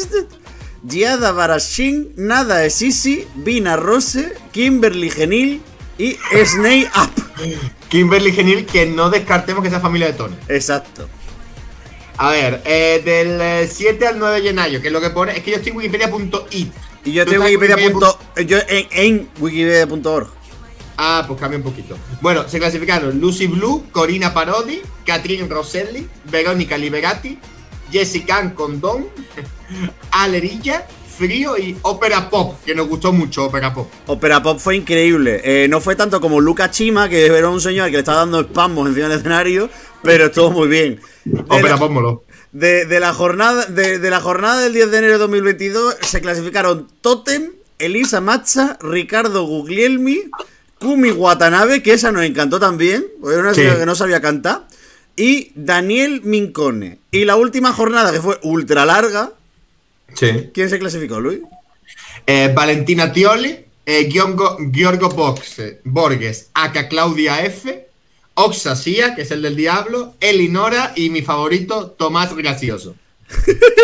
Giada 0.90 1.34
Barashin, 1.34 2.14
Nada 2.16 2.66
Esisi, 2.66 3.28
Vina 3.36 3.76
Rose, 3.76 4.34
Kimberly 4.52 5.12
Genil 5.12 5.62
y 6.00 6.18
Snake 6.46 6.90
Up. 6.96 7.12
Kimberly 7.90 8.32
Genil, 8.34 8.66
que 8.66 8.86
no 8.86 9.10
descartemos 9.10 9.64
que 9.64 9.70
sea 9.70 9.80
familia 9.80 10.08
de 10.08 10.14
Tony. 10.14 10.36
Exacto. 10.50 11.08
A 12.18 12.32
ver, 12.32 12.62
eh, 12.66 13.02
del 13.06 13.40
eh, 13.42 13.70
7 13.72 14.08
al 14.08 14.20
9 14.20 14.42
de 14.42 14.48
Genaio, 14.50 14.82
que 14.82 14.88
es 14.88 14.94
lo 14.94 15.00
que 15.02 15.12
pone, 15.12 15.38
es 15.38 15.44
que 15.44 15.52
yo 15.52 15.58
estoy 15.58 15.72
en 15.72 15.78
wikipedia.it. 15.78 16.72
Y 17.06 17.12
yo 17.14 17.24
¿Tú 17.26 17.32
tengo 17.32 17.46
estás 17.46 17.54
en 17.54 17.62
Wikipedia. 17.62 17.76
Wikipedia 17.76 17.92
punto- 17.92 18.20
yo 18.46 18.58
en, 18.68 18.88
en 18.92 19.30
wikipedia.org. 19.40 20.28
Ah, 20.98 21.24
pues 21.28 21.40
cambia 21.40 21.58
un 21.60 21.64
poquito. 21.64 21.96
Bueno, 22.22 22.50
se 22.50 22.58
clasificaron 22.58 23.20
Lucy 23.20 23.46
Blue, 23.46 23.86
Corina 23.92 24.34
Parodi, 24.34 24.82
Catherine 25.06 25.48
Rosselli, 25.48 26.08
Verónica 26.26 26.76
Liberati, 26.76 27.38
Jessica 27.92 28.52
Condón, 28.56 29.08
Alerilla, 30.12 30.88
Frío 31.18 31.58
y 31.58 31.76
Ópera 31.82 32.30
Pop, 32.30 32.56
que 32.66 32.76
nos 32.76 32.88
gustó 32.88 33.12
mucho 33.12 33.46
Ópera 33.46 33.74
Pop. 33.74 33.90
Opera 34.08 34.42
Pop 34.44 34.60
fue 34.60 34.76
increíble. 34.76 35.42
Eh, 35.44 35.68
no 35.68 35.82
fue 35.82 35.96
tanto 35.96 36.22
como 36.22 36.40
Luca 36.42 36.70
Chima, 36.72 37.10
que 37.10 37.26
era 37.26 37.50
un 37.50 37.60
señor 37.62 37.88
que 37.88 37.94
le 37.94 38.00
estaba 38.00 38.20
dando 38.20 38.42
espasmos 38.42 38.88
encima 38.90 39.08
del 39.10 39.18
escenario, 39.20 39.70
pero 40.04 40.26
estuvo 40.26 40.52
muy 40.52 40.68
bien. 40.68 41.00
Ópera 41.48 41.70
la- 41.70 41.78
Pop 41.78 41.92
moló. 41.92 42.24
De, 42.52 42.86
de 42.86 43.00
la 43.00 43.14
jornada, 43.14 43.66
de, 43.66 44.00
de 44.00 44.10
la 44.10 44.22
jornada 44.22 44.62
del 44.62 44.74
10 44.74 44.90
de 44.92 44.98
enero 45.00 45.14
de 45.14 45.20
2022 45.20 45.98
se 46.02 46.22
clasificaron 46.22 46.88
Totem, 47.02 47.52
Elisa 47.78 48.22
Matza, 48.22 48.78
Ricardo 48.82 49.44
Guglielmi, 49.44 50.22
Kumi 50.80 51.12
Watanabe, 51.12 51.84
que 51.84 51.94
esa 51.94 52.12
nos 52.12 52.24
encantó 52.24 52.60
también, 52.60 53.06
porque 53.20 53.34
era 53.36 53.44
una 53.44 53.54
Sí. 53.54 53.62
señora 53.62 53.80
que 53.80 53.86
no 53.86 53.96
sabía 53.96 54.22
cantar, 54.22 54.66
y 55.16 55.52
Daniel 55.56 56.22
Mincone. 56.24 57.00
Y 57.12 57.26
la 57.26 57.36
última 57.36 57.74
jornada, 57.74 58.12
que 58.12 58.22
fue 58.22 58.40
ultra 58.44 58.86
larga, 58.86 59.34
Sí. 60.14 60.50
¿quién 60.54 60.70
se 60.70 60.80
clasificó, 60.80 61.20
Luis? 61.20 61.40
Eh, 62.26 62.52
Valentina 62.54 63.12
Tioli, 63.12 63.66
eh, 63.86 64.10
Giorgo, 64.10 64.58
Giorgo 64.72 65.10
Boxe, 65.10 65.82
Borges, 65.84 66.50
Aka 66.54 66.88
Claudia 66.88 67.44
F, 67.46 67.88
Oxa 68.34 68.76
Sia, 68.76 69.16
que 69.16 69.22
es 69.22 69.32
el 69.32 69.42
del 69.42 69.56
Diablo, 69.56 70.16
Elinora 70.20 70.94
y 70.96 71.10
mi 71.10 71.22
favorito, 71.22 71.92
Tomás 71.92 72.36
Gracioso. 72.36 72.96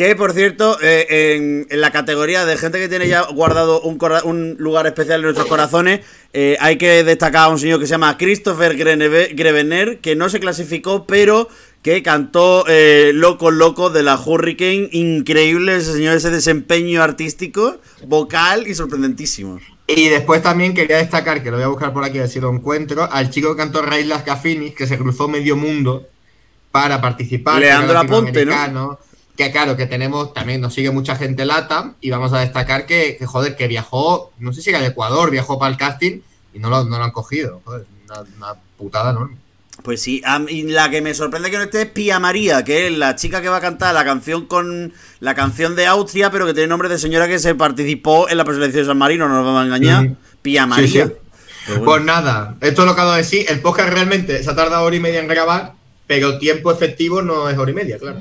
Que 0.00 0.16
por 0.16 0.32
cierto, 0.32 0.78
eh, 0.80 1.34
en, 1.36 1.66
en 1.68 1.80
la 1.82 1.90
categoría 1.90 2.46
de 2.46 2.56
gente 2.56 2.78
que 2.78 2.88
tiene 2.88 3.06
ya 3.06 3.20
guardado 3.20 3.82
un, 3.82 3.98
un 4.24 4.56
lugar 4.58 4.86
especial 4.86 5.16
en 5.20 5.24
nuestros 5.24 5.46
corazones, 5.46 6.00
eh, 6.32 6.56
hay 6.58 6.78
que 6.78 7.04
destacar 7.04 7.42
a 7.42 7.48
un 7.48 7.58
señor 7.58 7.80
que 7.80 7.86
se 7.86 7.90
llama 7.90 8.16
Christopher 8.16 8.76
Grevener, 8.78 9.98
que 9.98 10.16
no 10.16 10.30
se 10.30 10.40
clasificó, 10.40 11.04
pero 11.04 11.50
que 11.82 12.02
cantó 12.02 12.64
eh, 12.68 13.12
Loco 13.14 13.50
Loco 13.50 13.90
de 13.90 14.02
la 14.02 14.18
Hurricane. 14.18 14.88
Increíble 14.92 15.76
ese 15.76 15.92
señor, 15.94 16.16
ese 16.16 16.30
desempeño 16.30 17.02
artístico, 17.02 17.78
vocal 18.06 18.66
y 18.66 18.74
sorprendentísimo. 18.74 19.60
Y 19.86 20.08
después 20.08 20.42
también 20.42 20.72
quería 20.72 20.98
destacar, 20.98 21.42
que 21.42 21.50
lo 21.50 21.56
voy 21.56 21.64
a 21.64 21.68
buscar 21.68 21.92
por 21.92 22.04
aquí 22.04 22.18
a 22.18 22.22
ver 22.22 22.30
si 22.30 22.38
lo 22.38 22.50
encuentro, 22.50 23.08
al 23.10 23.30
chico 23.30 23.50
que 23.50 23.56
cantó 23.56 23.82
Ray 23.82 24.04
Las 24.04 24.24
Gafinis, 24.24 24.74
que 24.74 24.86
se 24.86 24.96
cruzó 24.96 25.26
medio 25.26 25.56
mundo 25.56 26.06
para 26.70 27.00
participar. 27.00 27.58
Leandro 27.58 27.98
Aponte, 27.98 28.46
¿no? 28.46 29.00
Que 29.36 29.50
claro, 29.50 29.76
que 29.76 29.86
tenemos, 29.86 30.32
también 30.32 30.60
nos 30.60 30.74
sigue 30.74 30.90
mucha 30.90 31.16
gente 31.16 31.44
lata, 31.44 31.94
y 32.00 32.10
vamos 32.10 32.32
a 32.32 32.40
destacar 32.40 32.86
que, 32.86 33.16
que, 33.18 33.26
joder, 33.26 33.56
que 33.56 33.66
viajó, 33.66 34.32
no 34.38 34.52
sé 34.52 34.62
si 34.62 34.70
era 34.70 34.80
de 34.80 34.88
Ecuador, 34.88 35.30
viajó 35.30 35.58
para 35.58 35.72
el 35.72 35.78
casting 35.78 36.20
y 36.52 36.58
no 36.58 36.68
lo, 36.68 36.84
no 36.84 36.98
lo 36.98 37.04
han 37.04 37.10
cogido. 37.10 37.60
Joder, 37.64 37.86
una, 38.04 38.20
una 38.36 38.60
putada, 38.76 39.12
¿no? 39.12 39.30
Pues 39.82 40.02
sí, 40.02 40.20
a 40.24 40.38
mí 40.38 40.62
la 40.64 40.90
que 40.90 41.00
me 41.00 41.14
sorprende 41.14 41.50
que 41.50 41.56
no 41.56 41.64
esté 41.64 41.82
es 41.82 41.88
Pía 41.88 42.18
María, 42.18 42.64
que 42.64 42.86
es 42.86 42.92
la 42.92 43.16
chica 43.16 43.40
que 43.40 43.48
va 43.48 43.56
a 43.56 43.60
cantar 43.60 43.94
la 43.94 44.04
canción 44.04 44.46
con 44.46 44.92
la 45.20 45.34
canción 45.34 45.74
de 45.76 45.86
Austria, 45.86 46.30
pero 46.30 46.46
que 46.46 46.52
tiene 46.54 46.66
nombre 46.68 46.88
de 46.88 46.98
señora 46.98 47.26
que 47.28 47.38
se 47.38 47.54
participó 47.54 48.28
en 48.28 48.36
la 48.36 48.44
preselección 48.44 48.82
de 48.84 48.88
San 48.88 48.98
Marino, 48.98 49.28
no 49.28 49.36
nos 49.36 49.44
vamos 49.46 49.62
a 49.62 49.66
engañar. 49.66 50.10
Pía 50.42 50.64
Sí, 50.64 50.68
María. 50.68 51.06
sí. 51.06 51.12
Bueno. 51.68 51.84
Pues 51.84 52.02
nada, 52.02 52.56
esto 52.60 52.82
es 52.82 52.88
lo 52.88 52.94
que 52.94 53.00
acabo 53.00 53.12
de 53.12 53.18
decir. 53.18 53.46
El 53.48 53.60
podcast 53.60 53.92
realmente 53.92 54.42
se 54.42 54.50
ha 54.50 54.54
tardado 54.56 54.84
hora 54.84 54.96
y 54.96 55.00
media 55.00 55.20
en 55.20 55.28
grabar, 55.28 55.74
pero 56.06 56.30
el 56.30 56.38
tiempo 56.38 56.72
efectivo 56.72 57.22
no 57.22 57.48
es 57.48 57.56
hora 57.58 57.70
y 57.70 57.74
media, 57.74 57.98
claro. 57.98 58.18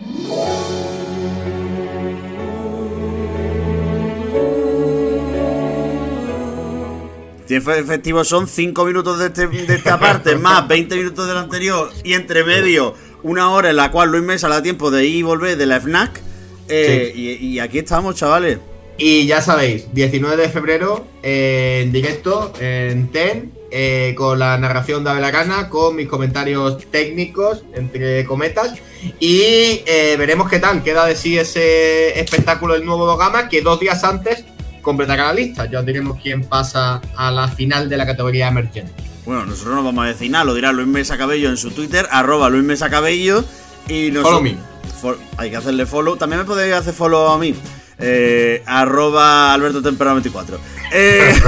Tiempo 7.50 7.72
efectivo 7.72 8.24
son 8.24 8.48
5 8.48 8.86
minutos 8.86 9.18
de, 9.18 9.26
este- 9.26 9.48
de 9.48 9.74
esta 9.76 10.00
parte, 10.00 10.36
más 10.36 10.68
20 10.68 10.96
minutos 10.96 11.28
del 11.28 11.36
anterior 11.38 11.92
y 12.04 12.14
entre 12.14 12.44
medio 12.44 12.94
una 13.24 13.50
hora 13.50 13.72
en 13.72 13.76
la 13.76 13.90
cual 13.92 14.12
Luis 14.12 14.24
Mesa 14.24 14.48
le 14.50 14.54
da 14.56 14.62
tiempo 14.62 14.92
de 14.92 15.06
ir 15.08 15.16
y 15.16 15.22
volver 15.24 15.58
de 15.58 15.66
la 15.66 15.82
FNAC. 15.82 16.22
Eh, 16.70 17.12
y, 17.16 17.30
y 17.48 17.60
aquí 17.60 17.80
estamos, 17.80 18.14
chavales. 18.16 18.60
Y 19.00 19.26
ya 19.26 19.42
sabéis, 19.42 19.86
19 19.94 20.38
de 20.38 20.50
febrero 20.50 21.08
eh, 21.24 21.82
en 21.84 21.92
directo 21.92 22.54
en 22.60 23.08
TEN, 23.12 23.52
eh, 23.72 24.14
con 24.16 24.38
la 24.38 24.56
narración 24.60 25.04
de 25.04 25.10
Avelacana, 25.10 25.70
con 25.70 25.96
mis 25.96 26.08
comentarios 26.08 26.78
técnicos, 26.92 27.64
entre 27.74 28.26
cometas. 28.26 28.74
Y 29.20 29.82
eh, 29.88 30.16
veremos 30.20 30.50
qué 30.50 30.60
tal 30.60 30.84
queda 30.84 31.06
de 31.08 31.16
sí 31.16 31.36
ese 31.38 32.20
espectáculo 32.20 32.76
del 32.76 32.86
nuevo 32.86 33.08
Dogama, 33.08 33.50
que 33.50 33.62
dos 33.62 33.80
días 33.80 34.04
antes 34.04 34.44
completará 34.82 35.28
la 35.28 35.34
lista. 35.34 35.70
Ya 35.70 35.82
diremos 35.82 36.20
quién 36.22 36.44
pasa 36.44 37.02
a 37.16 37.32
la 37.32 37.48
final 37.48 37.90
de 37.90 37.98
la 37.98 38.06
categoría 38.06 38.48
emergente. 38.48 38.94
Bueno, 39.26 39.46
nosotros 39.46 39.76
no 39.76 39.84
vamos 39.84 40.06
a 40.06 40.08
decir 40.08 40.32
nada, 40.32 40.46
lo 40.46 40.56
dirá 40.56 40.72
Luis 40.72 40.88
Mesa 40.88 41.18
Cabello 41.18 41.50
en 41.50 41.58
su 41.58 41.72
Twitter, 41.72 42.08
arroba 42.10 42.50
Luis 42.50 42.64
Mesa 42.64 42.90
Cabello. 42.90 43.44
Y 43.88 44.12
nos 44.12 44.24
Follow 44.24 44.42
me. 44.42 44.56
Fo- 45.02 45.18
hay 45.38 45.50
que 45.50 45.58
hacerle 45.58 45.86
follow. 45.86 46.16
También 46.18 46.40
me 46.42 46.46
podéis 46.46 46.74
hacer 46.74 46.94
follow 46.94 47.28
a 47.30 47.38
mí. 47.38 47.54
Eh, 48.00 48.64
arroba 48.66 49.54
Alberto 49.54 49.82
Temperado 49.82 50.16
24. 50.16 50.60
Eh, 50.94 51.34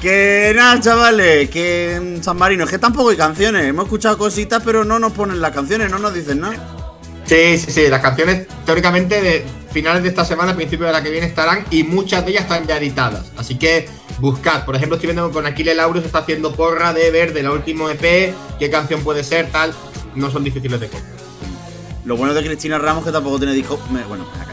que 0.00 0.52
nada, 0.54 0.80
chavales, 0.80 1.48
que 1.50 2.18
San 2.22 2.36
Marino, 2.36 2.64
es 2.64 2.70
que 2.70 2.78
tampoco 2.78 3.10
hay 3.10 3.16
canciones. 3.16 3.64
Hemos 3.66 3.84
escuchado 3.86 4.18
cositas, 4.18 4.62
pero 4.64 4.84
no 4.84 4.98
nos 4.98 5.12
ponen 5.12 5.40
las 5.40 5.52
canciones, 5.52 5.90
no 5.90 5.98
nos 5.98 6.14
dicen 6.14 6.40
nada. 6.40 6.56
Sí, 7.24 7.58
sí, 7.58 7.70
sí. 7.70 7.88
Las 7.88 8.00
canciones, 8.00 8.46
teóricamente, 8.66 9.20
de 9.20 9.44
finales 9.72 10.02
de 10.02 10.08
esta 10.10 10.24
semana, 10.24 10.54
principio 10.54 10.86
de 10.86 10.92
la 10.92 11.02
que 11.02 11.10
viene, 11.10 11.26
estarán 11.26 11.64
y 11.70 11.82
muchas 11.84 12.24
de 12.24 12.32
ellas 12.32 12.42
están 12.44 12.66
ya 12.66 12.76
editadas. 12.76 13.32
Así 13.36 13.56
que 13.58 13.88
buscad. 14.18 14.64
Por 14.64 14.76
ejemplo, 14.76 14.96
estoy 14.96 15.08
viendo 15.08 15.30
con 15.30 15.46
Aquile 15.46 15.74
Laurus 15.74 16.04
está 16.04 16.18
haciendo 16.18 16.52
porra 16.54 16.92
de 16.92 17.10
ver 17.10 17.32
del 17.32 17.48
último 17.48 17.88
EP, 17.88 18.34
qué 18.58 18.70
canción 18.70 19.02
puede 19.02 19.24
ser, 19.24 19.50
tal. 19.50 19.72
No 20.14 20.30
son 20.30 20.44
difíciles 20.44 20.78
de 20.80 20.86
encontrar. 20.86 21.12
Lo 22.04 22.16
bueno 22.16 22.34
de 22.34 22.44
Cristina 22.44 22.78
Ramos 22.78 23.04
que 23.04 23.10
tampoco 23.12 23.38
tiene 23.38 23.54
disco. 23.54 23.80
me- 23.90 24.04
bueno, 24.04 24.24
me. 24.38 24.44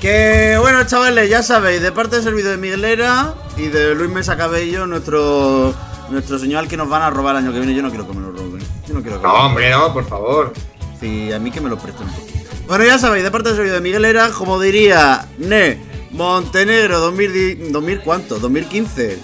Que 0.00 0.56
bueno, 0.60 0.84
chavales, 0.86 1.30
ya 1.30 1.42
sabéis, 1.42 1.80
de 1.80 1.90
parte 1.92 2.16
del 2.16 2.24
servidor 2.24 2.52
de 2.52 2.56
Miguelera 2.58 3.34
y 3.56 3.68
de 3.68 3.94
Luis 3.94 4.10
Mesa 4.10 4.36
Cabello, 4.36 4.86
nuestro 4.86 5.74
nuestro 6.10 6.38
señor 6.38 6.58
al 6.60 6.68
que 6.68 6.76
nos 6.76 6.88
van 6.90 7.00
a 7.00 7.08
robar 7.10 7.36
el 7.36 7.44
año 7.44 7.52
que 7.52 7.58
viene, 7.60 7.74
yo 7.74 7.80
no 7.80 7.88
quiero 7.88 8.06
que 8.06 8.12
me 8.14 8.20
lo 8.20 8.30
roben. 8.32 8.60
Yo 8.86 8.92
no 8.94 9.00
quiero 9.02 9.18
que 9.20 9.26
No, 9.26 9.32
hombre, 9.46 9.70
no, 9.70 9.92
por 9.94 10.06
favor. 10.06 10.52
Sí, 11.00 11.32
a 11.32 11.38
mí 11.38 11.50
que 11.50 11.60
me 11.60 11.68
lo 11.68 11.78
presten 11.78 12.06
un 12.06 12.14
poquito. 12.14 12.50
Bueno, 12.66 12.84
ya 12.84 12.98
sabéis, 12.98 13.24
de 13.24 13.30
parte 13.30 13.48
del 13.48 13.56
servidor 13.56 13.78
de 13.78 13.82
Miguelera, 13.82 14.30
como 14.30 14.60
diría 14.60 15.26
Ne 15.38 15.78
Montenegro 16.10 17.00
2010 17.00 17.72
2000 17.72 18.00
cuánto? 18.00 18.38
2015. 18.38 19.18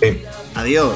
Sí. 0.00 0.22
Adiós. 0.54 0.94